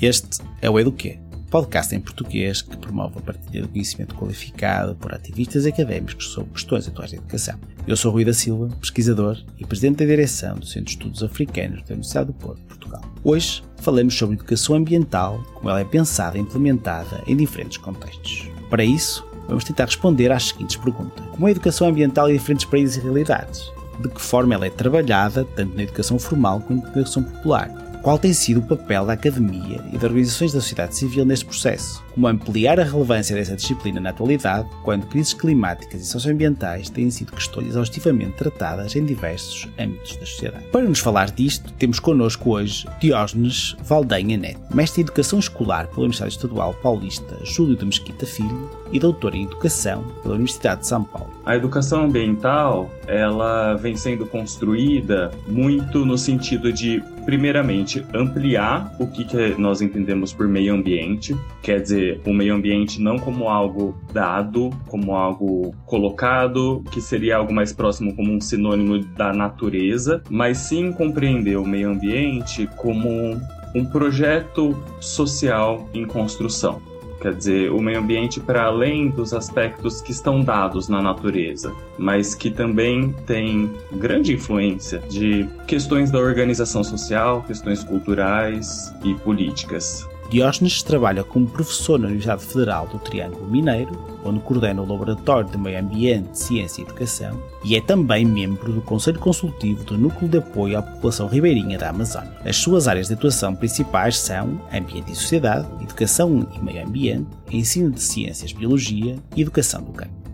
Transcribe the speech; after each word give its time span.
Este 0.00 0.40
é 0.62 0.70
o 0.70 0.78
Eduquê, 0.78 1.18
podcast 1.50 1.92
em 1.92 1.98
português 1.98 2.62
que 2.62 2.76
promove 2.76 3.18
a 3.18 3.20
partilha 3.20 3.62
do 3.62 3.68
conhecimento 3.68 4.14
qualificado 4.14 4.94
por 4.94 5.12
ativistas 5.12 5.66
académicos 5.66 6.28
sobre 6.28 6.52
questões 6.52 6.86
atuais 6.86 7.10
de 7.10 7.16
educação. 7.16 7.58
Eu 7.84 7.96
sou 7.96 8.12
Rui 8.12 8.24
da 8.24 8.32
Silva, 8.32 8.68
pesquisador 8.80 9.36
e 9.58 9.66
presidente 9.66 9.96
da 9.96 10.04
direção 10.04 10.54
do 10.54 10.64
Centro 10.64 10.84
de 10.84 10.90
Estudos 10.92 11.20
Africanos 11.24 11.82
da 11.82 11.94
Universidade 11.94 12.28
do 12.28 12.34
Porto, 12.34 12.62
Portugal. 12.62 13.02
Hoje 13.24 13.60
falamos 13.78 14.14
sobre 14.14 14.36
educação 14.36 14.76
ambiental, 14.76 15.42
como 15.54 15.68
ela 15.68 15.80
é 15.80 15.84
pensada 15.84 16.38
e 16.38 16.42
implementada 16.42 17.20
em 17.26 17.36
diferentes 17.36 17.78
contextos. 17.78 18.48
Para 18.70 18.84
isso, 18.84 19.26
vamos 19.48 19.64
tentar 19.64 19.86
responder 19.86 20.30
às 20.30 20.44
seguintes 20.44 20.76
perguntas: 20.76 21.26
Como 21.32 21.48
é 21.48 21.50
a 21.50 21.50
educação 21.50 21.88
ambiental 21.88 22.30
em 22.30 22.34
diferentes 22.34 22.66
países 22.66 22.98
e 22.98 23.00
realidades? 23.00 23.64
De 23.98 24.08
que 24.08 24.20
forma 24.20 24.54
ela 24.54 24.66
é 24.66 24.70
trabalhada, 24.70 25.44
tanto 25.56 25.74
na 25.74 25.82
educação 25.82 26.20
formal 26.20 26.60
como 26.60 26.82
na 26.82 26.88
educação 26.88 27.24
popular? 27.24 27.87
Qual 28.08 28.18
tem 28.18 28.32
sido 28.32 28.60
o 28.60 28.62
papel 28.62 29.04
da 29.04 29.12
academia 29.12 29.84
e 29.92 29.92
das 29.92 30.04
organizações 30.04 30.54
da 30.54 30.62
sociedade 30.62 30.96
civil 30.96 31.26
neste 31.26 31.44
processo? 31.44 32.02
Como 32.14 32.26
ampliar 32.26 32.80
a 32.80 32.82
relevância 32.82 33.36
dessa 33.36 33.54
disciplina 33.54 34.00
na 34.00 34.08
atualidade, 34.08 34.66
quando 34.82 35.06
crises 35.08 35.34
climáticas 35.34 36.00
e 36.00 36.06
socioambientais 36.06 36.88
têm 36.88 37.10
sido 37.10 37.34
questões 37.34 37.68
exaustivamente 37.68 38.32
tratadas 38.38 38.96
em 38.96 39.04
diversos 39.04 39.68
âmbitos 39.78 40.16
da 40.16 40.24
sociedade? 40.24 40.64
Para 40.72 40.88
nos 40.88 41.00
falar 41.00 41.30
disto, 41.30 41.70
temos 41.74 42.00
connosco 42.00 42.52
hoje 42.52 42.88
Diógenes 42.98 43.76
Valdenha 43.82 44.38
Neto, 44.38 44.74
mestre 44.74 45.02
em 45.02 45.04
Educação 45.04 45.38
Escolar 45.38 45.86
pela 45.88 46.04
Universidade 46.04 46.32
Estadual 46.32 46.72
Paulista 46.82 47.38
Júlio 47.44 47.76
de 47.76 47.84
Mesquita 47.84 48.24
Filho 48.24 48.70
e 48.90 48.98
doutor 48.98 49.34
em 49.34 49.44
Educação 49.44 50.02
pela 50.22 50.36
Universidade 50.36 50.80
de 50.80 50.86
São 50.86 51.04
Paulo. 51.04 51.37
A 51.48 51.56
educação 51.56 52.04
ambiental, 52.04 52.90
ela 53.06 53.74
vem 53.74 53.96
sendo 53.96 54.26
construída 54.26 55.30
muito 55.46 56.04
no 56.04 56.18
sentido 56.18 56.70
de 56.70 57.02
primeiramente, 57.24 58.04
ampliar 58.14 58.94
o 58.98 59.06
que, 59.06 59.24
que 59.24 59.54
nós 59.58 59.80
entendemos 59.80 60.30
por 60.30 60.46
meio 60.46 60.74
ambiente, 60.74 61.34
quer 61.62 61.80
dizer, 61.80 62.20
o 62.26 62.34
meio 62.34 62.54
ambiente 62.54 63.00
não 63.00 63.18
como 63.18 63.48
algo 63.48 63.94
dado, 64.12 64.68
como 64.88 65.14
algo 65.14 65.74
colocado, 65.86 66.82
que 66.90 67.00
seria 67.00 67.36
algo 67.36 67.52
mais 67.52 67.72
próximo 67.72 68.14
como 68.14 68.30
um 68.30 68.40
sinônimo 68.40 68.98
da 69.14 69.32
natureza, 69.32 70.22
mas 70.28 70.58
sim 70.58 70.92
compreender 70.92 71.56
o 71.56 71.66
meio 71.66 71.90
ambiente 71.90 72.66
como 72.76 73.38
um 73.74 73.84
projeto 73.84 74.76
social 75.00 75.88
em 75.94 76.06
construção. 76.06 76.87
Quer 77.20 77.34
dizer, 77.34 77.72
o 77.72 77.80
meio 77.80 77.98
ambiente 77.98 78.38
para 78.38 78.64
além 78.64 79.10
dos 79.10 79.32
aspectos 79.32 80.00
que 80.00 80.12
estão 80.12 80.40
dados 80.40 80.88
na 80.88 81.02
natureza, 81.02 81.74
mas 81.98 82.34
que 82.34 82.50
também 82.50 83.12
tem 83.26 83.72
grande 83.92 84.34
influência 84.34 85.00
de 85.00 85.48
questões 85.66 86.12
da 86.12 86.18
organização 86.18 86.84
social, 86.84 87.42
questões 87.42 87.82
culturais 87.82 88.94
e 89.04 89.14
políticas. 89.14 90.08
Diógenes 90.30 90.82
trabalha 90.82 91.24
como 91.24 91.48
professor 91.48 91.98
na 91.98 92.06
Universidade 92.06 92.44
Federal 92.44 92.86
do 92.86 92.98
Triângulo 92.98 93.50
Mineiro, 93.50 93.92
onde 94.22 94.40
coordena 94.40 94.82
o 94.82 94.86
Laboratório 94.86 95.50
de 95.50 95.56
Meio 95.56 95.80
Ambiente, 95.80 96.38
Ciência 96.38 96.82
e 96.82 96.84
Educação, 96.84 97.42
e 97.64 97.74
é 97.74 97.80
também 97.80 98.26
membro 98.26 98.70
do 98.70 98.82
Conselho 98.82 99.18
Consultivo 99.18 99.84
do 99.84 99.96
Núcleo 99.96 100.28
de 100.28 100.36
Apoio 100.36 100.78
à 100.78 100.82
População 100.82 101.28
Ribeirinha 101.28 101.78
da 101.78 101.88
Amazónia. 101.88 102.36
As 102.44 102.56
suas 102.56 102.86
áreas 102.86 103.08
de 103.08 103.14
atuação 103.14 103.54
principais 103.54 104.18
são 104.18 104.60
Ambiente 104.70 105.12
e 105.12 105.16
Sociedade, 105.16 105.66
Educação 105.82 106.46
e 106.54 106.58
Meio 106.62 106.86
Ambiente, 106.86 107.30
Ensino 107.50 107.90
de 107.90 108.02
Ciências, 108.02 108.52
Biologia 108.52 109.16
e 109.34 109.40
Educação 109.40 109.82
do 109.82 109.92
Campo. 109.92 110.27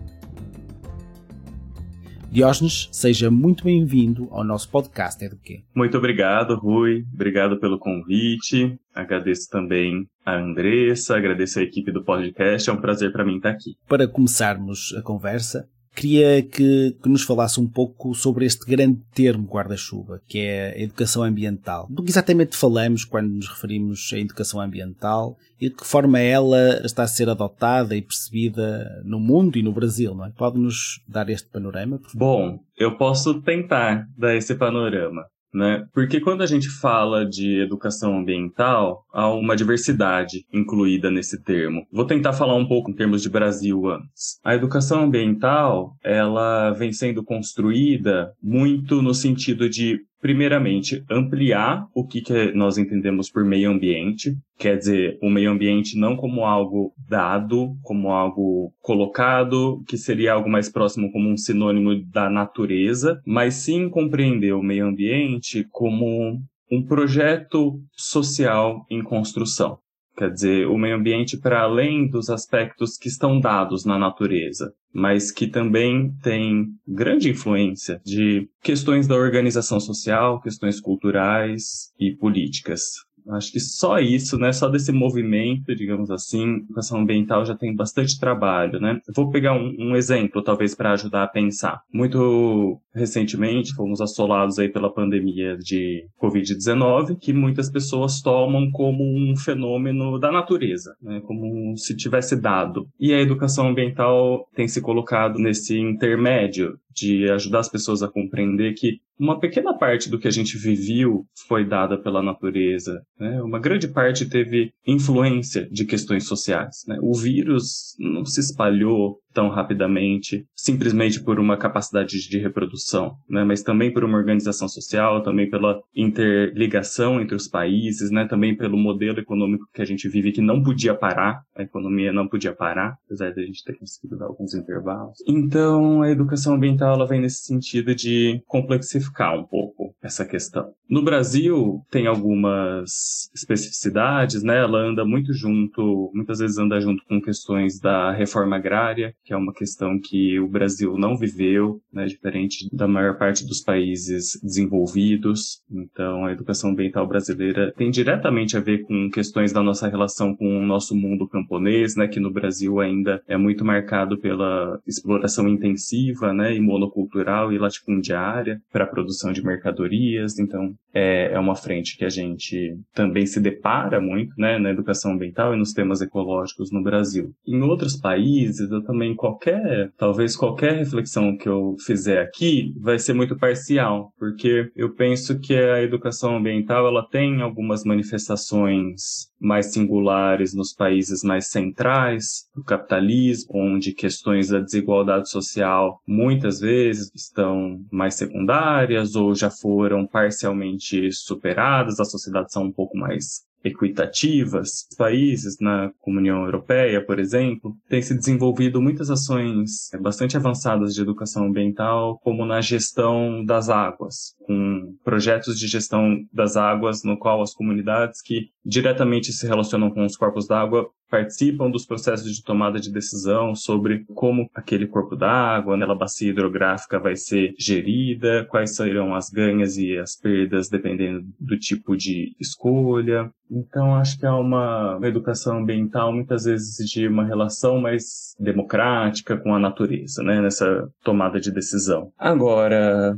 Diógenes, 2.35 2.89
seja 2.91 3.31
muito 3.31 3.63
bem-vindo 3.63 4.27
ao 4.29 4.43
nosso 4.43 4.69
podcast 4.69 5.23
É 5.23 5.29
do 5.29 5.37
Quê? 5.37 5.63
Muito 5.73 5.97
obrigado, 5.97 6.53
Rui. 6.57 7.05
Obrigado 7.13 7.57
pelo 7.61 7.79
convite. 7.79 8.77
Agradeço 8.93 9.49
também 9.49 10.05
a 10.25 10.35
Andressa, 10.35 11.15
agradeço 11.15 11.59
a 11.59 11.63
equipe 11.63 11.93
do 11.93 12.03
podcast. 12.03 12.69
É 12.69 12.73
um 12.73 12.81
prazer 12.81 13.13
para 13.13 13.23
mim 13.23 13.37
estar 13.37 13.51
aqui. 13.51 13.77
Para 13.87 14.05
começarmos 14.05 14.93
a 14.97 15.01
conversa, 15.01 15.65
queria 15.95 16.43
que, 16.43 16.95
que, 17.01 17.09
nos 17.09 17.23
falasse 17.23 17.59
um 17.59 17.67
pouco 17.67 18.13
sobre 18.13 18.45
este 18.45 18.65
grande 18.65 18.99
termo 19.13 19.47
guarda-chuva, 19.47 20.21
que 20.27 20.39
é 20.39 20.73
a 20.73 20.81
educação 20.81 21.23
ambiental. 21.23 21.87
Do 21.89 22.03
que 22.03 22.11
exatamente 22.11 22.55
falamos 22.55 23.05
quando 23.05 23.29
nos 23.29 23.47
referimos 23.47 24.11
à 24.13 24.19
educação 24.19 24.59
ambiental 24.59 25.37
e 25.59 25.69
de 25.69 25.75
que 25.75 25.85
forma 25.85 26.19
ela 26.19 26.81
está 26.85 27.03
a 27.03 27.07
ser 27.07 27.29
adotada 27.29 27.95
e 27.95 28.01
percebida 28.01 29.01
no 29.05 29.19
mundo 29.19 29.57
e 29.57 29.63
no 29.63 29.71
Brasil, 29.71 30.13
não 30.13 30.25
é? 30.25 30.31
Pode-nos 30.31 31.01
dar 31.07 31.29
este 31.29 31.47
panorama? 31.47 31.99
Bom, 32.13 32.59
eu 32.77 32.97
posso 32.97 33.41
tentar 33.41 34.07
dar 34.17 34.35
esse 34.35 34.53
panorama 34.55 35.25
né? 35.55 35.85
Porque 35.93 36.19
quando 36.19 36.41
a 36.41 36.45
gente 36.45 36.69
fala 36.69 37.25
de 37.25 37.61
educação 37.61 38.17
ambiental, 38.17 39.05
há 39.13 39.31
uma 39.31 39.55
diversidade 39.55 40.45
incluída 40.51 41.09
nesse 41.09 41.41
termo. 41.41 41.87
Vou 41.91 42.05
tentar 42.05 42.33
falar 42.33 42.55
um 42.55 42.67
pouco 42.67 42.91
em 42.91 42.95
termos 42.95 43.21
de 43.21 43.29
Brasil 43.29 43.87
antes. 43.87 44.39
A 44.43 44.53
educação 44.53 45.03
ambiental, 45.03 45.95
ela 46.03 46.71
vem 46.71 46.91
sendo 46.91 47.23
construída 47.23 48.33
muito 48.43 49.01
no 49.01 49.13
sentido 49.13 49.69
de 49.69 49.99
primeiramente, 50.25 51.05
ampliar 51.07 51.87
o 51.93 52.03
que, 52.03 52.19
que 52.19 52.51
nós 52.53 52.79
entendemos 52.79 53.29
por 53.29 53.45
meio 53.45 53.69
ambiente, 53.69 54.35
quer 54.57 54.75
dizer, 54.75 55.19
o 55.21 55.29
meio 55.29 55.51
ambiente 55.51 55.99
não 55.99 56.15
como 56.15 56.43
algo 56.45 56.91
dado, 57.07 57.77
como 57.83 58.09
algo 58.09 58.73
colocado, 58.81 59.83
que 59.87 59.99
seria 59.99 60.33
algo 60.33 60.49
mais 60.49 60.67
próximo 60.67 61.11
como 61.11 61.29
um 61.29 61.37
sinônimo 61.37 62.03
da 62.11 62.27
natureza, 62.27 63.21
mas 63.23 63.53
sim 63.53 63.87
compreender 63.87 64.53
o 64.53 64.63
meio 64.63 64.87
ambiente 64.87 65.63
como 65.69 66.41
um 66.71 66.83
projeto 66.83 67.79
social 67.95 68.83
em 68.89 69.03
construção. 69.03 69.77
Quer 70.17 70.31
dizer, 70.31 70.67
o 70.67 70.77
meio 70.77 70.95
ambiente 70.95 71.37
para 71.37 71.61
além 71.61 72.07
dos 72.07 72.29
aspectos 72.29 72.97
que 72.97 73.09
estão 73.09 73.39
dados 73.39 73.83
na 73.83 73.99
natureza, 73.99 74.73
mas 74.93 75.29
que 75.29 75.45
também 75.45 76.13
tem 76.23 76.67
grande 76.87 77.29
influência 77.29 78.01
de 78.05 78.47
questões 78.63 79.07
da 79.07 79.15
organização 79.15 79.79
social, 79.79 80.39
questões 80.39 80.79
culturais 80.79 81.91
e 81.99 82.15
políticas. 82.15 82.81
Acho 83.29 83.51
que 83.51 83.59
só 83.59 83.99
isso, 83.99 84.37
né? 84.37 84.51
Só 84.51 84.69
desse 84.69 84.91
movimento, 84.91 85.75
digamos 85.75 86.11
assim, 86.11 86.57
educação 86.57 86.99
ambiental 86.99 87.45
já 87.45 87.55
tem 87.55 87.75
bastante 87.75 88.19
trabalho, 88.19 88.79
né? 88.79 88.99
vou 89.15 89.29
pegar 89.29 89.53
um, 89.53 89.75
um 89.79 89.95
exemplo, 89.95 90.43
talvez, 90.43 90.75
para 90.75 90.91
ajudar 90.91 91.23
a 91.23 91.27
pensar. 91.27 91.81
Muito 91.91 92.79
recentemente, 92.93 93.73
fomos 93.73 93.99
assolados 94.01 94.59
aí 94.59 94.69
pela 94.69 94.93
pandemia 94.93 95.57
de 95.57 96.05
Covid-19, 96.21 97.17
que 97.19 97.33
muitas 97.33 97.69
pessoas 97.69 98.21
tomam 98.21 98.69
como 98.71 99.03
um 99.03 99.35
fenômeno 99.35 100.19
da 100.19 100.31
natureza, 100.31 100.95
né? 101.01 101.21
Como 101.25 101.75
se 101.77 101.95
tivesse 101.95 102.39
dado. 102.39 102.87
E 102.99 103.13
a 103.13 103.21
educação 103.21 103.69
ambiental 103.69 104.47
tem 104.55 104.67
se 104.67 104.81
colocado 104.81 105.39
nesse 105.39 105.77
intermédio 105.77 106.77
de 106.95 107.29
ajudar 107.29 107.59
as 107.59 107.69
pessoas 107.69 108.01
a 108.01 108.07
compreender 108.07 108.73
que 108.73 108.99
uma 109.19 109.39
pequena 109.39 109.77
parte 109.77 110.09
do 110.09 110.17
que 110.17 110.27
a 110.27 110.31
gente 110.31 110.57
viveu 110.57 111.25
foi 111.47 111.65
dada 111.65 111.97
pela 111.97 112.23
natureza. 112.23 113.01
Né? 113.19 113.41
Uma 113.41 113.59
grande 113.59 113.87
parte 113.87 114.25
teve 114.25 114.73
influência 114.85 115.67
de 115.69 115.85
questões 115.85 116.27
sociais. 116.27 116.83
Né? 116.87 116.97
O 117.01 117.13
vírus 117.13 117.95
não 117.99 118.25
se 118.25 118.39
espalhou 118.39 119.19
tão 119.35 119.49
rapidamente, 119.49 120.47
simplesmente 120.55 121.21
por 121.21 121.39
uma 121.39 121.57
capacidade 121.57 122.17
de 122.27 122.39
reprodução, 122.39 123.17
né? 123.29 123.43
mas 123.43 123.61
também 123.61 123.91
por 123.91 124.05
uma 124.05 124.17
organização 124.17 124.69
social, 124.69 125.21
também 125.21 125.49
pela 125.49 125.81
interligação 125.93 127.19
entre 127.19 127.35
os 127.35 127.45
países, 127.45 128.09
né? 128.09 128.25
também 128.25 128.55
pelo 128.55 128.77
modelo 128.77 129.19
econômico 129.19 129.67
que 129.73 129.81
a 129.81 129.85
gente 129.85 130.07
vive 130.07 130.31
que 130.31 130.41
não 130.41 130.63
podia 130.63 130.95
parar, 130.95 131.41
a 131.53 131.63
economia 131.63 132.13
não 132.13 132.29
podia 132.29 132.53
parar, 132.53 132.97
apesar 133.05 133.31
de 133.31 133.41
a 133.41 133.45
gente 133.45 133.63
ter 133.63 133.77
conseguido 133.77 134.17
dar 134.17 134.27
alguns 134.27 134.55
intervalos. 134.55 135.17
Então, 135.27 136.01
a 136.01 136.09
educação 136.09 136.55
ambiental 136.55 136.95
ela 136.95 137.05
vem 137.05 137.19
nesse 137.19 137.43
sentido 137.43 137.93
de 137.93 138.41
complexificar 138.47 139.37
um 139.37 139.43
pouco 139.43 139.93
essa 140.01 140.25
questão. 140.25 140.71
No 140.89 141.03
Brasil, 141.03 141.81
tem 141.89 142.05
algumas 142.07 143.29
especificidades, 143.35 144.43
né? 144.43 144.57
Ela 144.57 144.79
anda 144.79 145.03
muito 145.03 145.33
junto, 145.33 146.11
muitas 146.13 146.39
vezes 146.39 146.57
anda 146.57 146.79
junto 146.79 147.03
com 147.05 147.19
questões 147.19 147.79
da 147.79 148.11
reforma 148.11 148.55
agrária, 148.55 149.13
que 149.25 149.33
é 149.33 149.37
uma 149.37 149.51
questão 149.51 149.99
que 149.99 150.39
o 150.39 150.47
Brasil 150.47 150.97
não 150.97 151.17
viveu, 151.17 151.81
né, 151.91 152.05
diferente 152.05 152.69
da 152.71 152.87
maior 152.87 153.17
parte 153.17 153.45
dos 153.45 153.61
países 153.61 154.39
desenvolvidos. 154.41 155.61
Então, 155.71 156.25
a 156.25 156.31
educação 156.31 156.69
ambiental 156.69 157.07
brasileira 157.07 157.73
tem 157.75 157.89
diretamente 157.89 158.55
a 158.55 158.59
ver 158.59 158.83
com 158.83 159.09
questões 159.09 159.51
da 159.51 159.63
nossa 159.63 159.87
relação 159.87 160.35
com 160.35 160.59
o 160.59 160.65
nosso 160.65 160.95
mundo 160.95 161.27
camponês, 161.27 161.95
né, 161.95 162.07
que 162.07 162.19
no 162.19 162.31
Brasil 162.31 162.79
ainda 162.79 163.21
é 163.27 163.35
muito 163.35 163.65
marcado 163.65 164.19
pela 164.19 164.79
exploração 164.85 165.47
intensiva, 165.47 166.31
né, 166.31 166.55
e 166.55 166.59
monocultural 166.59 167.51
e 167.51 167.57
latifundiária 167.57 168.61
para 168.71 168.83
a 168.83 168.87
produção 168.87 169.31
de 169.31 169.43
mercadorias. 169.43 170.37
Então, 170.37 170.75
é, 170.93 171.31
é 171.33 171.39
uma 171.39 171.55
frente 171.55 171.97
que 171.97 172.05
a 172.05 172.09
gente 172.09 172.77
também 172.93 173.25
se 173.25 173.39
depara 173.39 173.99
muito, 173.99 174.33
né, 174.37 174.59
na 174.59 174.69
educação 174.69 175.13
ambiental 175.13 175.53
e 175.53 175.57
nos 175.57 175.73
temas 175.73 176.01
ecológicos 176.01 176.71
no 176.71 176.83
Brasil. 176.83 177.31
Em 177.47 177.61
outros 177.61 177.95
países, 177.95 178.69
eu 178.69 178.83
também 178.83 179.14
qualquer, 179.15 179.91
talvez 179.97 180.35
qualquer 180.35 180.75
reflexão 180.75 181.37
que 181.37 181.47
eu 181.47 181.75
fizer 181.85 182.21
aqui, 182.21 182.73
vai 182.79 182.99
ser 182.99 183.13
muito 183.13 183.37
parcial, 183.37 184.11
porque 184.17 184.71
eu 184.75 184.93
penso 184.93 185.39
que 185.39 185.55
a 185.55 185.81
educação 185.81 186.37
ambiental 186.37 186.87
ela 186.87 187.07
tem 187.07 187.41
algumas 187.41 187.83
manifestações 187.83 189.29
mais 189.39 189.67
singulares 189.67 190.53
nos 190.53 190.73
países 190.73 191.23
mais 191.23 191.47
centrais 191.47 192.47
do 192.55 192.63
capitalismo, 192.63 193.51
onde 193.53 193.93
questões 193.93 194.49
da 194.49 194.59
desigualdade 194.59 195.29
social 195.29 196.01
muitas 196.07 196.59
vezes 196.59 197.11
estão 197.13 197.79
mais 197.91 198.15
secundárias 198.15 199.15
ou 199.15 199.35
já 199.35 199.49
foram 199.49 200.07
parcialmente 200.07 201.11
superadas, 201.11 201.99
as 201.99 202.09
sociedades 202.09 202.53
são 202.53 202.63
um 202.63 202.71
pouco 202.71 202.97
mais 202.97 203.45
equitativas. 203.65 204.87
Países 204.95 205.57
na 205.59 205.91
Comunhão 205.99 206.45
Europeia, 206.45 207.03
por 207.03 207.19
exemplo, 207.19 207.75
têm 207.89 208.01
se 208.01 208.15
desenvolvido 208.15 208.79
muitas 208.79 209.09
ações 209.09 209.89
bastante 209.99 210.37
avançadas 210.37 210.93
de 210.93 211.01
educação 211.01 211.47
ambiental, 211.47 212.19
como 212.23 212.45
na 212.45 212.61
gestão 212.61 213.43
das 213.43 213.69
águas, 213.69 214.35
com 214.45 214.95
projetos 215.03 215.57
de 215.57 215.67
gestão 215.67 216.23
das 216.31 216.55
águas 216.55 217.03
no 217.03 217.17
qual 217.17 217.41
as 217.41 217.53
comunidades 217.53 218.21
que 218.21 218.49
diretamente 218.63 219.33
se 219.33 219.47
relacionam 219.47 219.89
com 219.89 220.05
os 220.05 220.15
corpos 220.15 220.47
d'água 220.47 220.87
participam 221.09 221.69
dos 221.69 221.85
processos 221.85 222.35
de 222.35 222.43
tomada 222.43 222.79
de 222.79 222.91
decisão 222.91 223.55
sobre 223.55 224.05
como 224.13 224.49
aquele 224.53 224.87
corpo 224.87 225.15
d'água, 225.15 225.75
aquela 225.75 225.95
bacia 225.95 226.29
hidrográfica 226.29 226.99
vai 226.99 227.15
ser 227.15 227.53
gerida, 227.57 228.45
quais 228.49 228.75
serão 228.75 229.15
as 229.15 229.29
ganhas 229.29 229.77
e 229.77 229.97
as 229.97 230.15
perdas 230.15 230.69
dependendo 230.69 231.25
do 231.39 231.57
tipo 231.57 231.95
de 231.95 232.35
escolha. 232.39 233.29
Então, 233.49 233.95
acho 233.95 234.19
que 234.19 234.25
uma, 234.25 234.97
uma 234.97 235.07
educação 235.07 235.59
ambiental 235.59 236.11
muitas 236.11 236.45
vezes 236.45 236.89
de 236.89 237.07
uma 237.07 237.23
relação 237.23 237.79
mais 237.79 238.35
democrática 238.39 239.37
com 239.37 239.53
a 239.53 239.59
natureza, 239.59 240.23
né, 240.23 240.41
nessa 240.41 240.89
tomada 241.03 241.39
de 241.39 241.51
decisão. 241.51 242.11
Agora, 242.17 243.17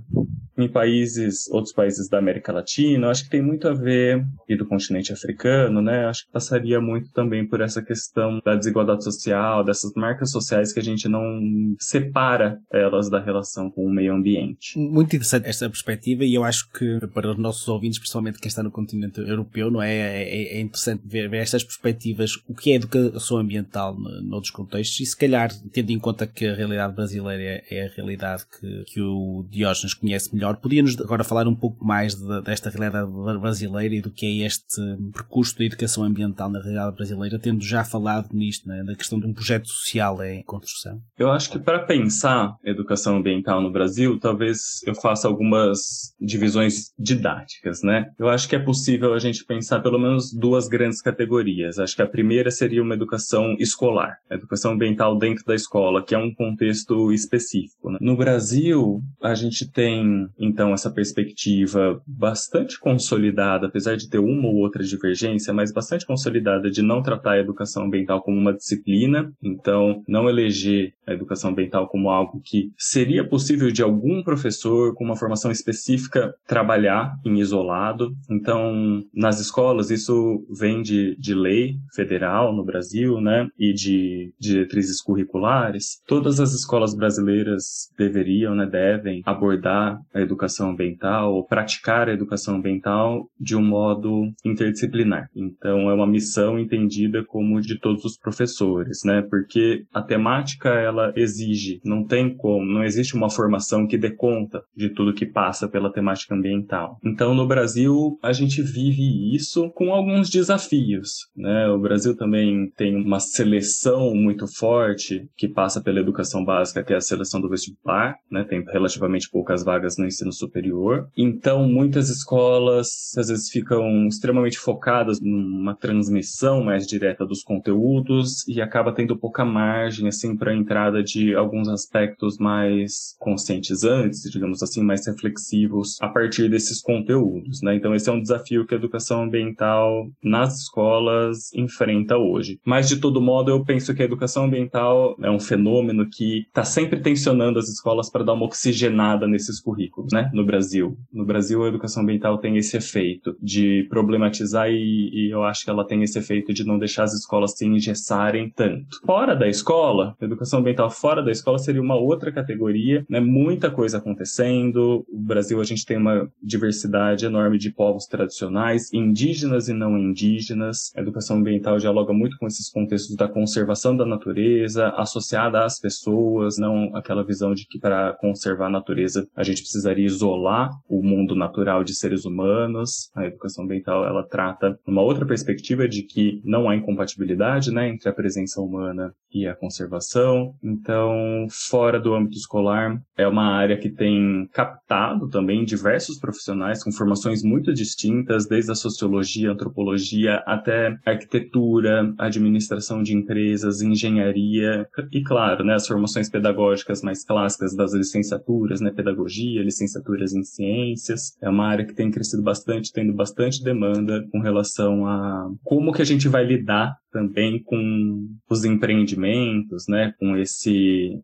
em 0.57 0.68
países, 0.68 1.48
outros 1.50 1.74
países 1.74 2.09
da 2.09 2.18
América 2.18 2.51
Latina, 2.51 3.09
acho 3.09 3.24
que 3.25 3.30
tem 3.30 3.42
muito 3.42 3.68
a 3.68 3.74
ver, 3.74 4.25
e 4.48 4.56
do 4.56 4.65
continente 4.65 5.13
africano, 5.13 5.81
né? 5.81 6.06
Acho 6.06 6.25
que 6.25 6.31
passaria 6.31 6.80
muito 6.81 7.12
também 7.12 7.48
por 7.48 7.62
essa 7.62 7.81
questão 7.81 8.39
da 8.44 8.56
desigualdade 8.56 9.04
social, 9.04 9.63
dessas 9.63 9.94
marcas 9.95 10.31
sociais 10.31 10.74
que 10.74 10.80
a 10.80 10.83
gente 10.83 11.07
não 11.07 11.75
separa 11.80 12.59
elas 12.71 13.09
da 13.09 13.19
relação 13.19 13.69
com 13.69 13.86
o 13.86 13.92
meio 13.92 14.13
ambiente. 14.13 14.77
Muito 14.77 15.15
interessante 15.15 15.48
esta 15.48 15.69
perspectiva 15.69 16.24
e 16.24 16.33
eu 16.33 16.44
acho 16.44 16.69
que 16.71 17.00
para 17.13 17.31
os 17.31 17.38
nossos 17.38 17.68
ouvintes, 17.68 18.00
principalmente 18.00 18.39
quem 18.39 18.48
está 18.48 18.63
no 18.63 18.71
continente 18.71 19.19
europeu, 19.19 19.69
não 19.69 19.81
é? 19.81 19.94
É, 19.94 20.57
é 20.57 20.62
interessante 20.62 21.04
ver, 21.06 21.30
ver, 21.30 21.38
estas 21.38 21.63
perspectivas, 21.63 22.31
o 22.48 22.54
que 22.54 22.71
é 22.71 22.75
educação 22.75 23.38
ambiental 23.38 23.98
noutros 24.24 24.51
contextos 24.51 25.00
e 25.00 25.06
se 25.06 25.18
calhar, 25.18 25.51
tendo 25.71 25.92
em 25.92 26.00
conta 26.00 26.25
que 26.25 26.45
a 26.45 26.56
realidade 26.56 26.94
brasileira 26.94 27.44
é, 27.44 27.63
é 27.69 27.86
a 27.86 27.89
realidade 27.89 28.44
que, 28.59 28.83
que 28.86 29.01
o 29.01 29.45
Diógenes 29.50 29.94
conhece 29.94 30.33
melhor, 30.33 30.47
melhor. 30.48 30.58
Podia-nos 30.58 31.00
agora 31.00 31.24
falar 31.24 31.48
um 31.48 31.56
pouco 31.56 31.84
mais 31.84 32.16
de, 32.16 32.42
desta 32.42 32.70
realidade 32.70 33.12
brasileira 33.40 33.96
e 33.96 34.02
do 34.02 34.12
que 34.12 34.26
é 34.26 34.46
este 34.46 34.82
percurso 35.14 35.58
da 35.58 35.66
educação 35.66 36.04
ambiental 36.04 36.50
na 36.50 36.60
realidade 36.60 36.96
brasileira, 36.96 37.40
tendo 37.40 37.64
já 37.64 37.84
falado 37.84 38.30
nisto, 38.34 38.68
né, 38.68 38.84
da 38.84 38.96
questão 38.96 39.20
de 39.20 39.28
um 39.28 39.34
projeto 39.34 39.68
social 39.68 40.24
em 40.24 40.44
construção? 40.44 41.00
Eu 41.18 41.32
acho 41.32 41.50
que 41.50 41.60
para 41.60 41.80
pensar 41.80 42.56
educação 42.64 43.18
ambiental 43.18 43.62
no 43.62 43.72
Brasil, 43.72 44.20
talvez 44.20 44.82
eu 44.86 44.96
faça 44.96 45.28
algumas 45.28 46.14
divisões 46.20 46.92
didáticas, 46.98 47.82
né? 47.84 48.10
Eu 48.18 48.30
acho 48.30 48.48
que 48.48 48.56
é 48.56 48.60
possível 48.60 49.14
a 49.14 49.20
gente 49.20 49.46
pensar 49.46 49.82
pelo 49.82 50.00
menos 50.00 50.34
duas 50.34 50.68
grandes 50.68 51.02
categorias. 51.02 51.80
Acho 51.80 51.96
que 51.96 52.02
a 52.02 52.08
primeira 52.08 52.52
seria 52.52 52.82
uma 52.82 52.94
educação 52.94 53.56
escolar, 53.60 54.18
educação 54.30 54.74
ambiental 54.74 55.18
dentro 55.18 55.44
da 55.46 55.56
escola, 55.56 56.04
que 56.04 56.16
é 56.16 56.18
um 56.18 56.34
contexto 56.34 57.12
específico. 57.12 57.92
Né? 57.92 57.98
No 58.02 58.16
Brasil, 58.16 59.02
a 59.22 59.34
gente 59.34 59.70
tem 59.72 60.30
então 60.39 60.74
essa 60.74 60.92
perspectiva 60.92 62.01
bastante 62.06 62.80
consolidada, 62.80 63.68
apesar 63.68 63.95
de 63.95 64.10
ter 64.10 64.19
uma 64.19 64.48
ou 64.48 64.56
outra 64.56 64.84
divergência, 64.84 65.54
mas 65.54 65.72
bastante 65.72 66.06
consolidada 66.06 66.69
de 66.69 66.81
não 66.81 67.01
tratar 67.01 67.34
a 67.34 67.39
educação 67.39 67.86
ambiental 67.86 68.22
como 68.22 68.38
uma 68.38 68.54
disciplina, 68.54 69.31
então 69.42 70.04
não 70.07 70.30
eleger 70.30 70.94
a 71.07 71.13
educação 71.13 71.51
ambiental 71.51 71.88
como 71.88 72.09
algo 72.09 72.42
que 72.44 72.71
seria 72.77 73.27
possível 73.27 73.71
de 73.71 73.81
algum 73.81 74.21
professor 74.21 74.94
com 74.94 75.06
uma 75.06 75.15
formação 75.15 75.51
específica 75.51 76.33
trabalhar 76.45 77.18
em 77.25 77.39
isolado. 77.39 78.13
Então, 78.30 79.04
nas 79.13 79.39
escolas, 79.39 79.89
isso 79.89 80.45
vem 80.50 80.81
de, 80.81 81.15
de 81.18 81.33
lei 81.33 81.77
federal 81.94 82.54
no 82.54 82.63
Brasil, 82.63 83.21
né, 83.21 83.48
e 83.57 83.74
de, 83.74 84.33
de 84.39 84.57
diretrizes 84.57 85.01
curriculares. 85.01 86.01
Todas 86.07 86.39
as 86.39 86.54
escolas 86.54 86.95
brasileiras 86.95 87.92
deveriam, 87.98 88.56
né, 88.56 88.65
devem 88.65 89.21
abordar 89.25 90.00
a 90.13 90.21
educação 90.21 90.71
ambiental 90.71 91.33
ou 91.33 91.45
praticar 91.45 92.09
a 92.09 92.13
educação 92.13 92.56
ambiental 92.56 93.30
de 93.39 93.56
um 93.56 93.63
modo 93.63 94.31
interdisciplinar. 94.44 95.30
Então, 95.36 95.89
é 95.89 95.94
uma 95.94 96.07
missão 96.07 96.59
entendida 96.59 97.24
como 97.24 97.62
de 97.62 97.80
todos 97.80 98.04
os 98.04 98.18
professores, 98.18 99.01
né? 99.06 99.21
Porque 99.21 99.86
a 99.94 100.01
temática 100.01 100.69
ela 100.69 100.97
exige, 101.16 101.80
não 101.84 102.04
tem 102.04 102.36
como, 102.36 102.66
não 102.66 102.84
existe 102.84 103.16
uma 103.16 103.30
formação 103.30 103.88
que 103.88 103.98
dê 103.98 104.12
conta 104.12 104.64
de 104.76 104.90
tudo 104.90 105.14
que 105.14 105.26
passa 105.26 105.68
pela 105.68 105.92
temática 105.92 106.36
ambiental. 106.36 106.98
Então, 107.04 107.34
no 107.34 107.48
Brasil, 107.48 108.18
a 108.22 108.34
gente 108.34 108.62
vive 108.62 109.36
isso 109.36 109.70
com 109.72 109.94
alguns 109.94 110.30
desafios, 110.30 111.28
né? 111.36 111.68
O 111.70 111.80
Brasil 111.80 112.16
também 112.16 112.72
tem 112.76 112.96
uma 112.96 113.20
seleção 113.20 114.14
muito 114.14 114.48
forte 114.48 115.28
que 115.36 115.48
passa 115.48 115.82
pela 115.82 116.00
educação 116.00 116.44
básica, 116.44 116.84
que 116.84 116.94
é 116.94 116.98
a 116.98 117.02
seleção 117.02 117.42
do 117.42 117.50
vestibular, 117.50 118.16
né? 118.32 118.44
Tem 118.44 118.64
relativamente 118.64 119.30
poucas 119.30 119.64
vagas 119.64 119.98
no 119.98 120.06
ensino 120.06 120.32
superior. 120.32 121.08
Então, 121.18 121.68
muitas 121.68 122.10
escolas 122.10 123.14
às 123.18 123.28
vezes 123.30 123.50
ficam 123.50 124.08
extremamente 124.08 124.58
focadas 124.58 125.20
numa 125.22 125.76
transmissão 125.76 126.64
mais 126.64 126.86
direta 126.86 127.26
dos 127.26 127.44
conteúdos 127.44 128.48
e 128.48 128.62
acaba 128.62 128.94
tendo 128.94 129.18
pouca 129.18 129.46
margem 129.46 130.08
assim 130.08 130.36
para 130.36 130.52
a 130.52 130.56
de 130.92 131.36
alguns 131.36 131.68
aspectos 131.68 132.38
mais 132.38 133.16
conscientizantes, 133.19 134.30
digamos 134.31 134.62
assim, 134.63 134.81
mais 134.81 135.06
reflexivos 135.06 135.98
a 136.01 136.07
partir 136.07 136.50
desses 136.50 136.81
conteúdos, 136.81 137.62
né? 137.62 137.75
Então, 137.75 137.94
esse 137.94 138.10
é 138.10 138.13
um 138.13 138.22
desafio 138.22 138.66
que 138.66 138.74
a 138.74 138.78
educação 138.78 139.24
ambiental 139.24 140.07
nas 140.24 140.62
escolas 140.62 141.54
enfrenta 141.54 142.18
hoje. 142.18 142.60
Mas 142.66 142.88
de 142.88 142.98
todo 142.98 143.22
modo, 143.22 143.51
eu 143.51 143.63
penso 143.63 143.94
que 143.94 144.01
a 144.01 144.06
educação 144.06 144.45
ambiental 144.45 145.16
é 145.22 145.30
um 145.30 145.39
fenômeno 145.39 146.07
que 146.10 146.45
está 146.48 146.63
sempre 146.63 147.00
tensionando 147.00 147.60
as 147.60 147.68
escolas 147.68 148.10
para 148.10 148.24
dar 148.24 148.33
uma 148.33 148.45
oxigenada 148.45 149.28
nesses 149.28 149.60
currículos 149.60 150.12
né, 150.13 150.30
no 150.33 150.45
Brasil. 150.45 150.98
No 151.12 151.25
Brasil, 151.25 151.63
a 151.63 151.68
educação 151.68 152.04
ambiental 152.04 152.38
tem 152.38 152.57
esse 152.57 152.78
efeito 152.78 153.36
de 153.42 153.88
problematizar 153.90 154.69
e, 154.69 155.10
e, 155.13 155.31
eu 155.31 155.44
acho 155.44 155.63
que 155.63 155.69
ela 155.69 155.85
tem 155.85 156.04
esse 156.04 156.18
efeito 156.19 156.54
de 156.54 156.64
não 156.64 156.78
deixar 156.78 157.04
as 157.04 157.14
escolas 157.14 157.56
se 157.56 157.66
engessarem 157.66 158.52
tanto. 158.56 159.00
Fora 159.06 159.35
da 159.35 159.47
escola, 159.47 160.16
a 160.19 160.26
educação 160.26 160.59
ambiental 160.59 160.77
fora 160.90 161.24
da 161.24 161.31
escola 161.31 161.57
seria 161.57 161.81
uma 161.81 161.96
outra 161.96 162.31
categoria, 162.31 163.06
né, 163.10 163.19
muita 163.19 163.69
coisa 163.72 163.98
acontecendo. 163.98 165.06
O 165.10 165.19
Brasil, 165.19 165.60
a 165.60 165.64
gente 165.64 165.86
tem 165.86 165.98
uma 165.98 166.30
diversidade 166.42 167.26
enorme 167.26 167.57
de 167.57 167.72
povos 167.72 168.06
tradicionais, 168.06 168.92
indígenas 168.94 169.68
e 169.68 169.74
não 169.74 169.98
indígenas. 169.98 170.92
A 170.96 171.02
educação 171.02 171.38
ambiental 171.38 171.78
dialoga 171.78 172.14
muito 172.14 172.38
com 172.38 172.48
esses 172.48 172.69
contextos 172.69 173.16
da 173.16 173.28
conservação 173.28 173.96
da 173.96 174.06
natureza, 174.06 174.90
associada 174.90 175.64
às 175.64 175.80
pessoas, 175.80 176.57
não 176.57 176.96
aquela 176.96 177.24
visão 177.24 177.54
de 177.54 177.66
que 177.68 177.80
para 177.80 178.14
conservar 178.14 178.68
a 178.68 178.72
natureza 178.72 179.28
a 179.36 179.44
gente 179.44 179.62
precisaria 179.62 180.06
isolar 180.06 180.69
o 180.88 181.04
mundo 181.04 181.36
natural 181.36 181.84
de 181.84 181.94
seres 181.94 182.26
humanos. 182.26 183.10
A 183.16 183.26
educação 183.26 183.64
ambiental 183.64 184.06
ela 184.06 184.24
trata 184.24 184.78
uma 184.86 185.02
outra 185.02 185.26
perspectiva 185.26 185.88
de 185.88 186.04
que 186.04 186.42
não 186.44 186.69
há 186.69 186.76
incompatibilidade, 186.76 187.72
né, 187.72 187.90
entre 187.90 188.10
a 188.10 188.14
presença 188.14 188.62
humana 188.62 189.14
e 189.31 189.48
a 189.48 189.56
conservação. 189.56 190.56
Então, 190.68 191.47
fora 191.50 191.97
do 191.97 192.14
âmbito 192.14 192.38
escolar, 192.38 193.02
é 193.18 193.26
uma 193.26 193.56
área 193.56 193.78
que 193.78 193.90
tem 193.90 194.47
captado 194.52 195.30
também 195.30 195.64
diversos 195.64 196.19
profissionais 196.19 196.83
com 196.83 196.92
formações 196.92 197.42
muito 197.42 197.74
distintas, 197.74 198.47
desde 198.47 198.71
a 198.71 198.76
sociologia, 198.76 199.52
antropologia 199.52 200.44
até 200.45 200.97
arquitetura, 201.06 202.14
administração 202.18 203.02
de 203.02 203.16
empresas, 203.16 203.81
engenharia 203.81 204.86
e, 205.12 205.24
claro, 205.24 205.64
né, 205.64 205.76
as 205.76 205.88
formações 205.88 206.30
pedagógicas 206.30 207.02
mais 207.02 207.24
clássicas 207.24 207.74
das 207.74 207.94
licenciaturas, 207.94 208.81
né, 208.81 208.92
pedagogia, 208.92 209.64
licenciaturas 209.64 210.33
em 210.33 210.44
ciências. 210.44 211.38
É 211.42 211.50
uma 211.50 211.68
área 211.68 211.86
que 211.86 211.95
tem 211.95 212.12
crescido 212.12 212.44
bastante, 212.44 212.92
tendo 212.92 213.14
bastante 213.14 213.64
demanda 213.64 214.28
com 214.31 214.42
relação 214.42 215.06
a 215.06 215.50
como 215.64 215.94
que 215.94 216.02
a 216.02 216.06
gente 216.06 216.28
vai 216.28 216.45
lidar 216.45 216.97
também 217.12 217.62
com 217.64 218.28
os 218.50 218.64
empreendimentos, 218.64 219.86
né, 219.88 220.14
com 220.19 220.36
esse 220.38 220.46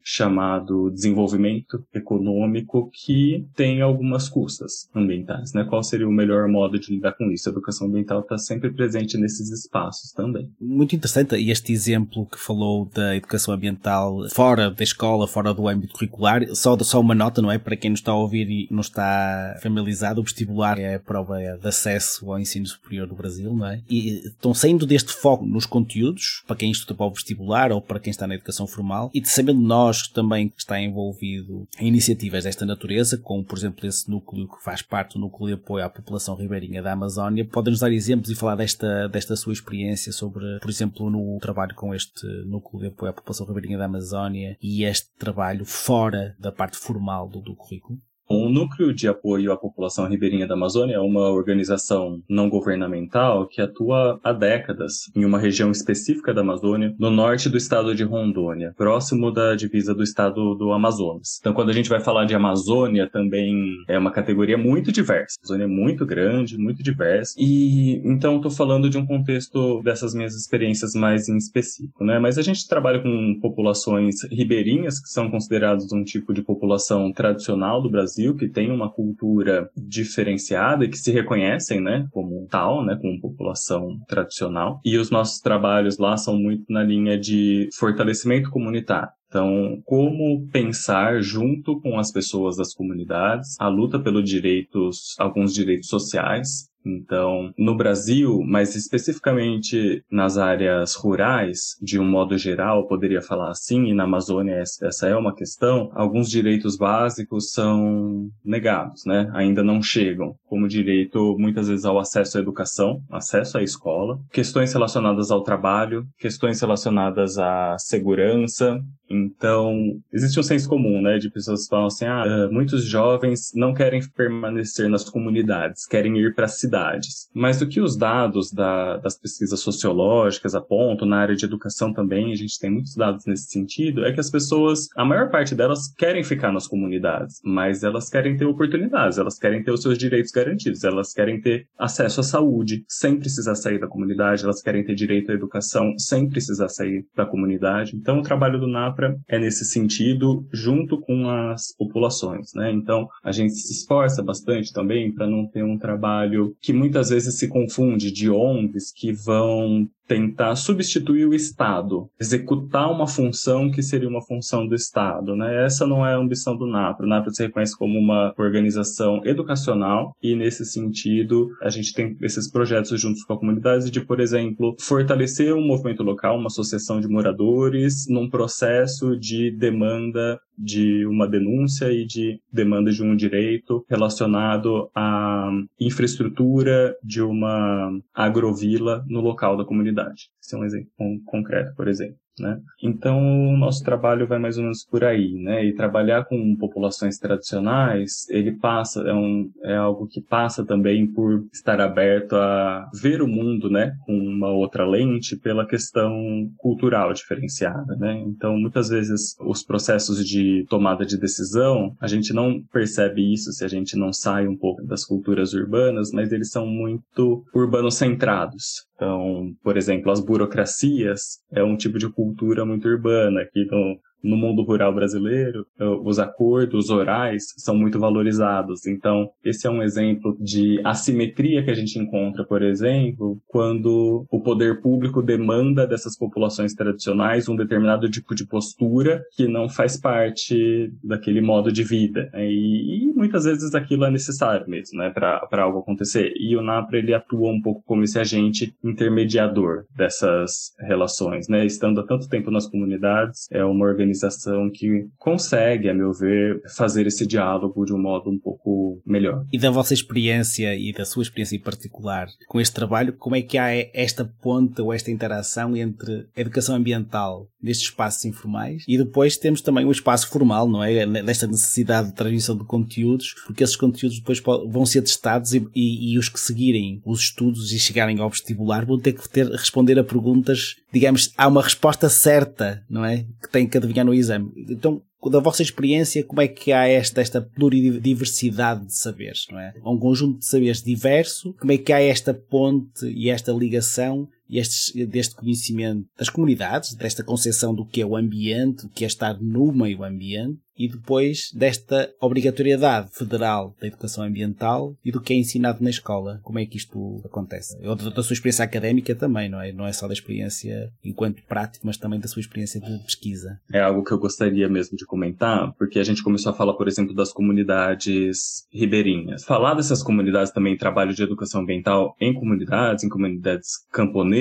chamado 0.03 0.89
desenvolvimento 0.91 1.83
econômico 1.93 2.89
que 2.91 3.45
tem 3.55 3.81
algumas 3.81 4.29
custas 4.29 4.89
ambientais, 4.95 5.53
né? 5.53 5.63
Qual 5.63 5.83
seria 5.83 6.07
o 6.07 6.11
melhor 6.11 6.47
modo 6.47 6.79
de 6.79 6.93
lidar 6.93 7.13
com 7.13 7.31
isso? 7.31 7.49
A 7.49 7.51
educação 7.51 7.87
ambiental 7.87 8.21
está 8.21 8.37
sempre 8.37 8.71
presente 8.71 9.17
nesses 9.17 9.51
espaços 9.51 10.11
também. 10.11 10.49
Muito 10.59 10.95
interessante 10.95 11.35
este 11.49 11.71
exemplo 11.71 12.25
que 12.25 12.39
falou 12.39 12.85
da 12.93 13.15
educação 13.15 13.53
ambiental 13.53 14.27
fora 14.29 14.69
da 14.69 14.83
escola, 14.83 15.27
fora 15.27 15.53
do 15.53 15.67
âmbito 15.67 15.93
curricular. 15.93 16.43
Só, 16.55 16.77
só 16.79 16.99
uma 16.99 17.15
nota, 17.15 17.41
não 17.41 17.51
é? 17.51 17.57
Para 17.57 17.75
quem 17.75 17.91
nos 17.91 17.99
está 17.99 18.11
a 18.11 18.15
ouvir 18.17 18.49
e 18.49 18.67
não 18.71 18.81
está 18.81 19.57
familiarizado, 19.61 20.19
o 20.19 20.23
vestibular 20.23 20.79
é 20.79 20.95
a 20.95 20.99
prova 20.99 21.39
de 21.39 21.67
acesso 21.67 22.31
ao 22.31 22.39
ensino 22.39 22.65
superior 22.65 23.07
do 23.07 23.15
Brasil, 23.15 23.53
não 23.53 23.67
é? 23.67 23.81
E 23.89 24.27
estão 24.27 24.53
saindo 24.53 24.85
deste 24.85 25.13
foco 25.13 25.45
nos 25.45 25.65
conteúdos, 25.65 26.43
para 26.47 26.55
quem 26.55 26.71
estuda 26.71 26.95
para 26.95 27.05
o 27.05 27.11
vestibular 27.11 27.71
ou 27.71 27.81
para 27.81 27.99
quem 27.99 28.11
está 28.11 28.27
na 28.27 28.35
educação 28.35 28.67
formal, 28.67 29.09
e 29.13 29.23
sabendo 29.25 29.61
nós 29.61 30.07
também 30.07 30.49
que 30.49 30.59
está 30.59 30.79
envolvido 30.79 31.67
em 31.79 31.87
iniciativas 31.87 32.43
desta 32.43 32.65
natureza, 32.65 33.17
como 33.17 33.43
por 33.43 33.57
exemplo 33.57 33.85
esse 33.85 34.09
núcleo 34.09 34.47
que 34.47 34.63
faz 34.63 34.81
parte 34.81 35.13
do 35.13 35.19
núcleo 35.19 35.47
de 35.47 35.61
apoio 35.61 35.85
à 35.85 35.89
população 35.89 36.35
ribeirinha 36.35 36.81
da 36.81 36.93
Amazónia, 36.93 37.45
podem-nos 37.45 37.81
dar 37.81 37.91
exemplos 37.91 38.31
e 38.31 38.35
falar 38.35 38.55
desta, 38.55 39.07
desta 39.07 39.35
sua 39.35 39.53
experiência 39.53 40.11
sobre, 40.11 40.59
por 40.59 40.69
exemplo, 40.69 41.09
no 41.09 41.37
trabalho 41.39 41.75
com 41.75 41.93
este 41.93 42.25
núcleo 42.45 42.81
de 42.81 42.87
apoio 42.87 43.11
à 43.11 43.13
população 43.13 43.45
ribeirinha 43.45 43.77
da 43.77 43.85
Amazónia 43.85 44.57
e 44.61 44.83
este 44.83 45.09
trabalho 45.17 45.65
fora 45.65 46.35
da 46.39 46.51
parte 46.51 46.77
formal 46.77 47.29
do, 47.29 47.39
do 47.39 47.55
currículo? 47.55 47.99
O 48.29 48.47
Núcleo 48.47 48.93
de 48.93 49.07
Apoio 49.07 49.51
à 49.51 49.57
População 49.57 50.07
Ribeirinha 50.07 50.47
da 50.47 50.53
Amazônia 50.53 50.95
é 50.95 50.99
uma 50.99 51.29
organização 51.29 52.21
não 52.29 52.49
governamental 52.49 53.45
que 53.47 53.61
atua 53.61 54.19
há 54.23 54.31
décadas 54.31 55.11
em 55.15 55.25
uma 55.25 55.37
região 55.37 55.69
específica 55.69 56.33
da 56.33 56.41
Amazônia, 56.41 56.95
no 56.97 57.11
norte 57.11 57.49
do 57.49 57.57
estado 57.57 57.93
de 57.93 58.03
Rondônia, 58.03 58.73
próximo 58.77 59.29
da 59.29 59.55
divisa 59.55 59.93
do 59.93 60.01
estado 60.01 60.55
do 60.55 60.71
Amazonas. 60.71 61.37
Então, 61.39 61.53
quando 61.53 61.69
a 61.69 61.73
gente 61.73 61.89
vai 61.89 61.99
falar 61.99 62.25
de 62.25 62.33
Amazônia, 62.33 63.09
também 63.09 63.75
é 63.89 63.99
uma 63.99 64.11
categoria 64.11 64.57
muito 64.57 64.91
diversa. 64.91 65.37
A 65.41 65.43
Amazônia 65.43 65.65
é 65.65 65.67
muito 65.67 66.05
grande, 66.05 66.57
muito 66.57 66.81
diversa. 66.81 67.35
E 67.37 68.01
então, 68.05 68.37
estou 68.37 68.51
falando 68.51 68.89
de 68.89 68.97
um 68.97 69.05
contexto 69.05 69.81
dessas 69.83 70.13
minhas 70.13 70.33
experiências 70.33 70.93
mais 70.93 71.27
em 71.27 71.37
específico, 71.37 72.03
né? 72.05 72.19
Mas 72.19 72.37
a 72.37 72.41
gente 72.41 72.67
trabalha 72.67 73.01
com 73.01 73.37
populações 73.41 74.23
ribeirinhas, 74.31 74.99
que 74.99 75.09
são 75.09 75.29
consideradas 75.29 75.91
um 75.91 76.03
tipo 76.03 76.33
de 76.33 76.41
população 76.41 77.11
tradicional 77.11 77.81
do 77.81 77.89
Brasil 77.89 78.12
Brasil, 78.13 78.35
que 78.35 78.47
tem 78.47 78.71
uma 78.71 78.91
cultura 78.91 79.69
diferenciada 79.75 80.85
e 80.85 80.89
que 80.89 80.97
se 80.97 81.11
reconhecem, 81.11 81.81
né, 81.81 82.07
como 82.11 82.45
tal, 82.47 82.85
né, 82.85 82.97
como 83.01 83.19
população 83.19 83.97
tradicional. 84.07 84.79
E 84.85 84.97
os 84.97 85.09
nossos 85.09 85.39
trabalhos 85.39 85.97
lá 85.97 86.15
são 86.15 86.37
muito 86.37 86.65
na 86.69 86.83
linha 86.83 87.17
de 87.17 87.69
fortalecimento 87.73 88.49
comunitário. 88.49 89.09
Então, 89.27 89.81
como 89.85 90.47
pensar 90.51 91.21
junto 91.21 91.81
com 91.81 91.97
as 91.97 92.11
pessoas 92.11 92.55
das 92.55 92.71
comunidades 92.71 93.55
a 93.59 93.67
luta 93.67 93.99
pelos 93.99 94.29
direitos, 94.29 95.15
alguns 95.17 95.51
direitos 95.51 95.89
sociais, 95.89 96.69
então, 96.85 97.51
no 97.57 97.75
Brasil, 97.75 98.41
mas 98.45 98.75
especificamente 98.75 100.03
nas 100.11 100.37
áreas 100.37 100.95
rurais, 100.95 101.77
de 101.81 101.99
um 101.99 102.05
modo 102.05 102.37
geral, 102.37 102.87
poderia 102.87 103.21
falar 103.21 103.49
assim, 103.49 103.85
e 103.85 103.93
na 103.93 104.03
Amazônia 104.03 104.63
essa 104.81 105.07
é 105.07 105.15
uma 105.15 105.35
questão, 105.35 105.91
alguns 105.93 106.29
direitos 106.29 106.77
básicos 106.77 107.51
são 107.51 108.29
negados, 108.43 109.05
né? 109.05 109.29
Ainda 109.33 109.63
não 109.63 109.81
chegam, 109.81 110.35
como 110.45 110.67
direito 110.67 111.35
muitas 111.37 111.67
vezes 111.67 111.85
ao 111.85 111.99
acesso 111.99 112.37
à 112.37 112.41
educação, 112.41 113.01
acesso 113.11 113.57
à 113.57 113.63
escola, 113.63 114.19
questões 114.31 114.73
relacionadas 114.73 115.31
ao 115.31 115.43
trabalho, 115.43 116.05
questões 116.19 116.59
relacionadas 116.59 117.37
à 117.37 117.75
segurança, 117.77 118.79
então, 119.09 120.01
existe 120.11 120.39
um 120.39 120.43
senso 120.43 120.67
comum, 120.67 121.01
né, 121.01 121.17
de 121.19 121.29
pessoas 121.29 121.63
que 121.63 121.69
falam 121.69 121.87
assim, 121.87 122.05
ah, 122.05 122.49
muitos 122.51 122.83
jovens 122.85 123.51
não 123.53 123.73
querem 123.73 124.01
permanecer 124.15 124.89
nas 124.89 125.07
comunidades, 125.07 125.85
querem 125.85 126.17
ir 126.17 126.33
para 126.33 126.47
cidades. 126.73 127.29
Mas 127.33 127.61
o 127.61 127.67
que 127.67 127.79
os 127.79 127.95
dados 127.95 128.51
da, 128.51 128.97
das 128.97 129.17
pesquisas 129.17 129.59
sociológicas 129.59 130.55
apontam, 130.55 131.07
na 131.07 131.17
área 131.17 131.35
de 131.35 131.45
educação 131.45 131.93
também, 131.93 132.31
a 132.31 132.35
gente 132.35 132.59
tem 132.59 132.71
muitos 132.71 132.95
dados 132.95 133.25
nesse 133.25 133.49
sentido, 133.49 134.03
é 134.05 134.11
que 134.11 134.19
as 134.19 134.31
pessoas, 134.31 134.87
a 134.95 135.05
maior 135.05 135.29
parte 135.29 135.53
delas 135.53 135.93
querem 135.95 136.23
ficar 136.23 136.51
nas 136.51 136.67
comunidades, 136.67 137.39
mas 137.43 137.83
elas 137.83 138.09
querem 138.09 138.35
ter 138.35 138.45
oportunidades, 138.45 139.17
elas 139.17 139.37
querem 139.37 139.63
ter 139.63 139.71
os 139.71 139.81
seus 139.81 139.97
direitos 139.97 140.31
garantidos, 140.31 140.83
elas 140.83 141.13
querem 141.13 141.39
ter 141.39 141.67
acesso 141.77 142.21
à 142.21 142.23
saúde 142.23 142.83
sem 142.87 143.19
precisar 143.19 143.55
sair 143.55 143.79
da 143.79 143.87
comunidade, 143.87 144.43
elas 144.43 144.61
querem 144.61 144.83
ter 144.83 144.95
direito 144.95 145.31
à 145.31 145.35
educação 145.35 145.93
sem 145.97 146.27
precisar 146.27 146.69
sair 146.69 147.05
da 147.15 147.25
comunidade. 147.25 147.95
Então, 147.95 148.19
o 148.19 148.23
trabalho 148.23 148.59
do 148.59 148.67
NAPRA 148.67 149.17
é 149.27 149.37
nesse 149.37 149.65
sentido, 149.65 150.45
junto 150.51 150.99
com 150.99 151.29
as 151.29 151.75
populações, 151.77 152.53
né? 152.55 152.71
Então, 152.71 153.07
a 153.23 153.31
gente 153.31 153.53
se 153.53 153.73
esforça 153.73 154.23
bastante 154.23 154.73
também 154.73 155.13
para 155.13 155.27
não 155.27 155.47
ter 155.47 155.63
um 155.63 155.77
trabalho 155.77 156.55
que 156.63 156.71
muitas 156.71 157.09
vezes 157.09 157.37
se 157.37 157.49
confunde 157.49 158.09
de 158.09 158.29
ONGs 158.29 158.93
que 158.93 159.11
vão 159.11 159.85
tentar 160.07 160.55
substituir 160.55 161.25
o 161.25 161.33
Estado, 161.33 162.07
executar 162.19 162.91
uma 162.91 163.07
função 163.07 163.71
que 163.71 163.81
seria 163.81 164.09
uma 164.09 164.21
função 164.21 164.67
do 164.67 164.75
Estado, 164.75 165.35
né? 165.35 165.65
Essa 165.65 165.85
não 165.87 166.05
é 166.05 166.13
a 166.13 166.17
ambição 166.17 166.57
do 166.57 166.67
NAPRO. 166.67 167.05
O 167.05 167.09
NAPRO 167.09 167.33
se 167.33 167.43
reconhece 167.43 167.77
como 167.77 167.97
uma 167.97 168.33
organização 168.37 169.21
educacional 169.25 170.15
e, 170.21 170.35
nesse 170.35 170.65
sentido, 170.65 171.49
a 171.61 171.69
gente 171.69 171.93
tem 171.93 172.17
esses 172.21 172.49
projetos 172.49 172.99
juntos 172.99 173.23
com 173.23 173.33
a 173.33 173.39
comunidade 173.39 173.89
de, 173.89 174.01
por 174.01 174.19
exemplo, 174.19 174.75
fortalecer 174.79 175.53
um 175.53 175.65
movimento 175.65 176.03
local, 176.03 176.37
uma 176.37 176.47
associação 176.47 176.99
de 176.99 177.07
moradores, 177.07 178.05
num 178.09 178.29
processo 178.29 179.17
de 179.17 179.51
demanda 179.51 180.39
de 180.57 181.05
uma 181.07 181.27
denúncia 181.27 181.91
e 181.91 182.05
de 182.05 182.39
demanda 182.51 182.91
de 182.91 183.01
um 183.03 183.15
direito 183.15 183.83
relacionado 183.89 184.89
à 184.95 185.49
infraestrutura 185.79 186.95
de 187.03 187.21
uma 187.21 187.91
agrovila 188.13 189.03
no 189.07 189.19
local 189.19 189.57
da 189.57 189.65
comunidade. 189.65 189.92
Esse 190.41 190.55
é 190.55 190.57
um 190.57 190.65
exemplo 190.65 190.89
concreto, 191.25 191.73
por 191.75 191.87
exemplo. 191.87 192.17
Né? 192.39 192.59
Então, 192.81 193.19
o 193.53 193.57
nosso 193.57 193.83
trabalho 193.83 194.25
vai 194.25 194.39
mais 194.39 194.57
ou 194.57 194.63
menos 194.63 194.83
por 194.83 195.03
aí, 195.03 195.35
né? 195.35 195.63
E 195.65 195.75
trabalhar 195.75 196.25
com 196.25 196.55
populações 196.55 197.19
tradicionais, 197.19 198.27
ele 198.27 198.53
passa, 198.53 199.01
é, 199.01 199.13
um, 199.13 199.51
é 199.63 199.75
algo 199.75 200.07
que 200.07 200.19
passa 200.19 200.65
também 200.65 201.05
por 201.05 201.45
estar 201.53 201.79
aberto 201.79 202.35
a 202.35 202.89
ver 202.99 203.21
o 203.21 203.27
mundo, 203.27 203.69
né? 203.69 203.95
Com 204.05 204.17
uma 204.17 204.49
outra 204.49 204.83
lente 204.83 205.37
pela 205.37 205.67
questão 205.67 206.49
cultural 206.57 207.13
diferenciada, 207.13 207.95
né? 207.97 208.15
Então, 208.25 208.57
muitas 208.57 208.89
vezes, 208.89 209.35
os 209.39 209.63
processos 209.63 210.27
de 210.27 210.65
tomada 210.67 211.05
de 211.05 211.19
decisão, 211.19 211.95
a 212.01 212.07
gente 212.07 212.33
não 212.33 212.63
percebe 212.73 213.31
isso 213.31 213.51
se 213.51 213.63
a 213.63 213.67
gente 213.67 213.95
não 213.95 214.11
sai 214.11 214.47
um 214.47 214.57
pouco 214.57 214.83
das 214.87 215.05
culturas 215.05 215.53
urbanas, 215.53 216.11
mas 216.11 216.31
eles 216.31 216.49
são 216.49 216.65
muito 216.65 217.43
urbano-centrados. 217.53 218.87
Então, 218.95 219.55
por 219.63 219.77
exemplo, 219.77 220.11
as 220.11 220.19
burocracias 220.19 221.41
é 221.51 221.63
um 221.63 221.75
tipo 221.75 221.97
de 221.97 222.09
cultura 222.09 222.65
muito 222.65 222.87
urbana. 222.87 223.41
Aqui 223.41 223.65
no, 223.65 223.99
no 224.23 224.37
mundo 224.37 224.63
rural 224.63 224.93
brasileiro, 224.93 225.65
eh, 225.79 225.85
os 226.03 226.17
acordos 226.17 226.89
orais 226.89 227.43
são 227.57 227.75
muito 227.75 227.99
valorizados. 227.99 228.87
Então, 228.87 229.29
esse 229.43 229.67
é 229.67 229.69
um 229.69 229.83
exemplo 229.83 230.37
de 230.39 230.79
assimetria 230.83 231.63
que 231.63 231.71
a 231.71 231.75
gente 231.75 231.99
encontra, 231.99 232.45
por 232.45 232.61
exemplo, 232.61 233.37
quando 233.47 234.25
o 234.31 234.39
poder 234.39 234.81
público 234.81 235.21
demanda 235.21 235.85
dessas 235.85 236.17
populações 236.17 236.73
tradicionais 236.73 237.49
um 237.49 237.55
determinado 237.55 238.09
tipo 238.09 238.33
de 238.33 238.45
postura 238.47 239.23
que 239.35 239.47
não 239.47 239.67
faz 239.67 239.99
parte 239.99 240.91
daquele 241.03 241.41
modo 241.41 241.71
de 241.71 241.83
vida. 241.83 242.29
Né? 242.31 242.49
E, 242.49 243.09
e 243.09 243.13
muitas 243.13 243.43
vezes 243.43 243.75
aquilo 243.75 244.05
é 244.05 244.11
necessário 244.11 244.69
mesmo, 244.69 244.99
né, 244.99 245.09
para 245.09 245.63
algo 245.63 245.79
acontecer. 245.79 246.33
E 246.37 246.55
o 246.55 246.61
NAPRA 246.61 246.97
ele 246.97 247.13
atua 247.13 247.51
um 247.51 247.61
pouco 247.61 247.83
como 247.85 248.03
esse 248.03 248.19
agente 248.19 248.73
intermediador 248.83 249.85
dessas 249.95 250.73
relações, 250.79 251.47
né? 251.47 251.65
Estando 251.65 251.99
há 251.99 252.05
tanto 252.05 252.29
tempo 252.29 252.51
nas 252.51 252.67
comunidades, 252.67 253.47
é 253.51 253.63
uma 253.63 253.85
organização 253.85 254.12
organização 254.13 254.69
que 254.71 255.07
consegue, 255.17 255.89
a 255.89 255.93
meu 255.93 256.13
ver, 256.13 256.61
fazer 256.75 257.07
esse 257.07 257.25
diálogo 257.25 257.85
de 257.85 257.93
um 257.93 258.01
modo 258.01 258.29
um 258.29 258.39
pouco 258.39 259.01
melhor. 259.05 259.45
E 259.51 259.57
da 259.57 259.71
vossa 259.71 259.93
experiência 259.93 260.75
e 260.75 260.93
da 260.93 261.05
sua 261.05 261.23
experiência 261.23 261.55
em 261.55 261.59
particular 261.59 262.27
com 262.47 262.61
este 262.61 262.73
trabalho, 262.73 263.13
como 263.13 263.35
é 263.35 263.41
que 263.41 263.57
há 263.57 263.69
esta 263.93 264.23
ponte 264.41 264.81
ou 264.81 264.93
esta 264.93 265.11
interação 265.11 265.75
entre 265.75 266.27
a 266.35 266.41
educação 266.41 266.75
ambiental 266.75 267.47
nestes 267.63 267.87
espaços 267.87 268.25
informais 268.25 268.83
e 268.87 268.97
depois 268.97 269.37
temos 269.37 269.61
também 269.61 269.85
o 269.85 269.91
espaço 269.91 270.27
formal, 270.27 270.67
não 270.67 270.83
é? 270.83 271.05
Desta 271.23 271.47
necessidade 271.47 272.09
de 272.09 272.15
transmissão 272.15 272.57
de 272.57 272.65
conteúdos, 272.65 273.33
porque 273.45 273.63
esses 273.63 273.77
conteúdos 273.77 274.19
depois 274.19 274.41
vão 274.41 274.85
ser 274.85 275.01
testados 275.01 275.53
e, 275.53 275.65
e, 275.73 276.13
e 276.13 276.17
os 276.17 276.27
que 276.27 276.39
seguirem 276.39 277.01
os 277.05 277.21
estudos 277.21 277.71
e 277.71 277.79
chegarem 277.79 278.19
ao 278.19 278.29
vestibular 278.29 278.85
vão 278.85 278.99
ter 278.99 279.13
que 279.13 279.27
ter, 279.29 279.47
responder 279.49 279.97
a 279.97 280.03
perguntas, 280.03 280.75
digamos, 280.91 281.31
há 281.37 281.47
uma 281.47 281.61
resposta 281.63 282.09
certa, 282.09 282.83
não 282.89 283.05
é? 283.05 283.25
Que 283.41 283.49
tem 283.49 283.67
que 283.67 283.77
adivinhar 283.77 284.05
no 284.05 284.13
exame. 284.13 284.51
Então, 284.69 285.01
da 285.29 285.39
vossa 285.39 285.61
experiência, 285.61 286.23
como 286.23 286.41
é 286.41 286.47
que 286.47 286.71
há 286.71 286.87
esta, 286.87 287.21
esta 287.21 287.41
pluridiversidade 287.41 288.85
de 288.87 288.95
saberes, 288.95 289.45
não 289.49 289.59
é? 289.59 289.73
Um 289.85 289.97
conjunto 289.97 290.39
de 290.39 290.45
saberes 290.45 290.83
diverso, 290.83 291.53
como 291.59 291.71
é 291.71 291.77
que 291.77 291.93
há 291.93 292.01
esta 292.01 292.33
ponte 292.33 293.05
e 293.05 293.29
esta 293.29 293.51
ligação 293.51 294.27
e 294.49 294.59
estes, 294.59 294.93
deste 295.07 295.35
conhecimento 295.35 296.05
das 296.17 296.29
comunidades, 296.29 296.95
desta 296.95 297.23
concepção 297.23 297.73
do 297.73 297.85
que 297.85 298.01
é 298.01 298.05
o 298.05 298.15
ambiente, 298.15 298.83
do 298.83 298.89
que 298.89 299.03
é 299.03 299.07
estar 299.07 299.39
no 299.41 299.71
meio 299.71 300.03
ambiente, 300.03 300.59
e 300.77 300.87
depois 300.87 301.51
desta 301.53 302.11
obrigatoriedade 302.19 303.09
federal 303.13 303.75
da 303.79 303.87
educação 303.87 304.23
ambiental 304.23 304.95
e 305.03 305.11
do 305.11 305.21
que 305.21 305.33
é 305.33 305.37
ensinado 305.37 305.83
na 305.83 305.89
escola. 305.89 306.39
Como 306.43 306.59
é 306.59 306.65
que 306.65 306.77
isto 306.77 307.21
acontece? 307.23 307.77
Ou 307.85 307.95
da 307.95 308.23
sua 308.23 308.33
experiência 308.33 308.65
académica 308.65 309.15
também, 309.15 309.49
não 309.49 309.61
é? 309.61 309.71
Não 309.71 309.85
é 309.85 309.93
só 309.93 310.07
da 310.07 310.13
experiência 310.13 310.91
enquanto 311.03 311.43
prático, 311.43 311.85
mas 311.85 311.97
também 311.97 312.19
da 312.19 312.27
sua 312.27 312.39
experiência 312.39 312.81
de 312.81 312.97
pesquisa. 313.03 313.59
É 313.71 313.81
algo 313.81 314.03
que 314.03 314.11
eu 314.11 314.19
gostaria 314.19 314.67
mesmo 314.67 314.97
de 314.97 315.05
comentar, 315.05 315.73
porque 315.77 315.99
a 315.99 316.03
gente 316.03 316.23
começou 316.23 316.51
a 316.51 316.55
falar, 316.55 316.73
por 316.73 316.87
exemplo, 316.87 317.13
das 317.13 317.31
comunidades 317.31 318.65
ribeirinhas. 318.71 319.43
Falar 319.43 319.75
dessas 319.75 320.01
comunidades 320.01 320.51
também, 320.51 320.77
trabalho 320.77 321.13
de 321.13 321.23
educação 321.23 321.61
ambiental 321.61 322.15
em 322.19 322.33
comunidades, 322.33 323.03
em 323.03 323.09
comunidades 323.09 323.85
camponesas, 323.91 324.32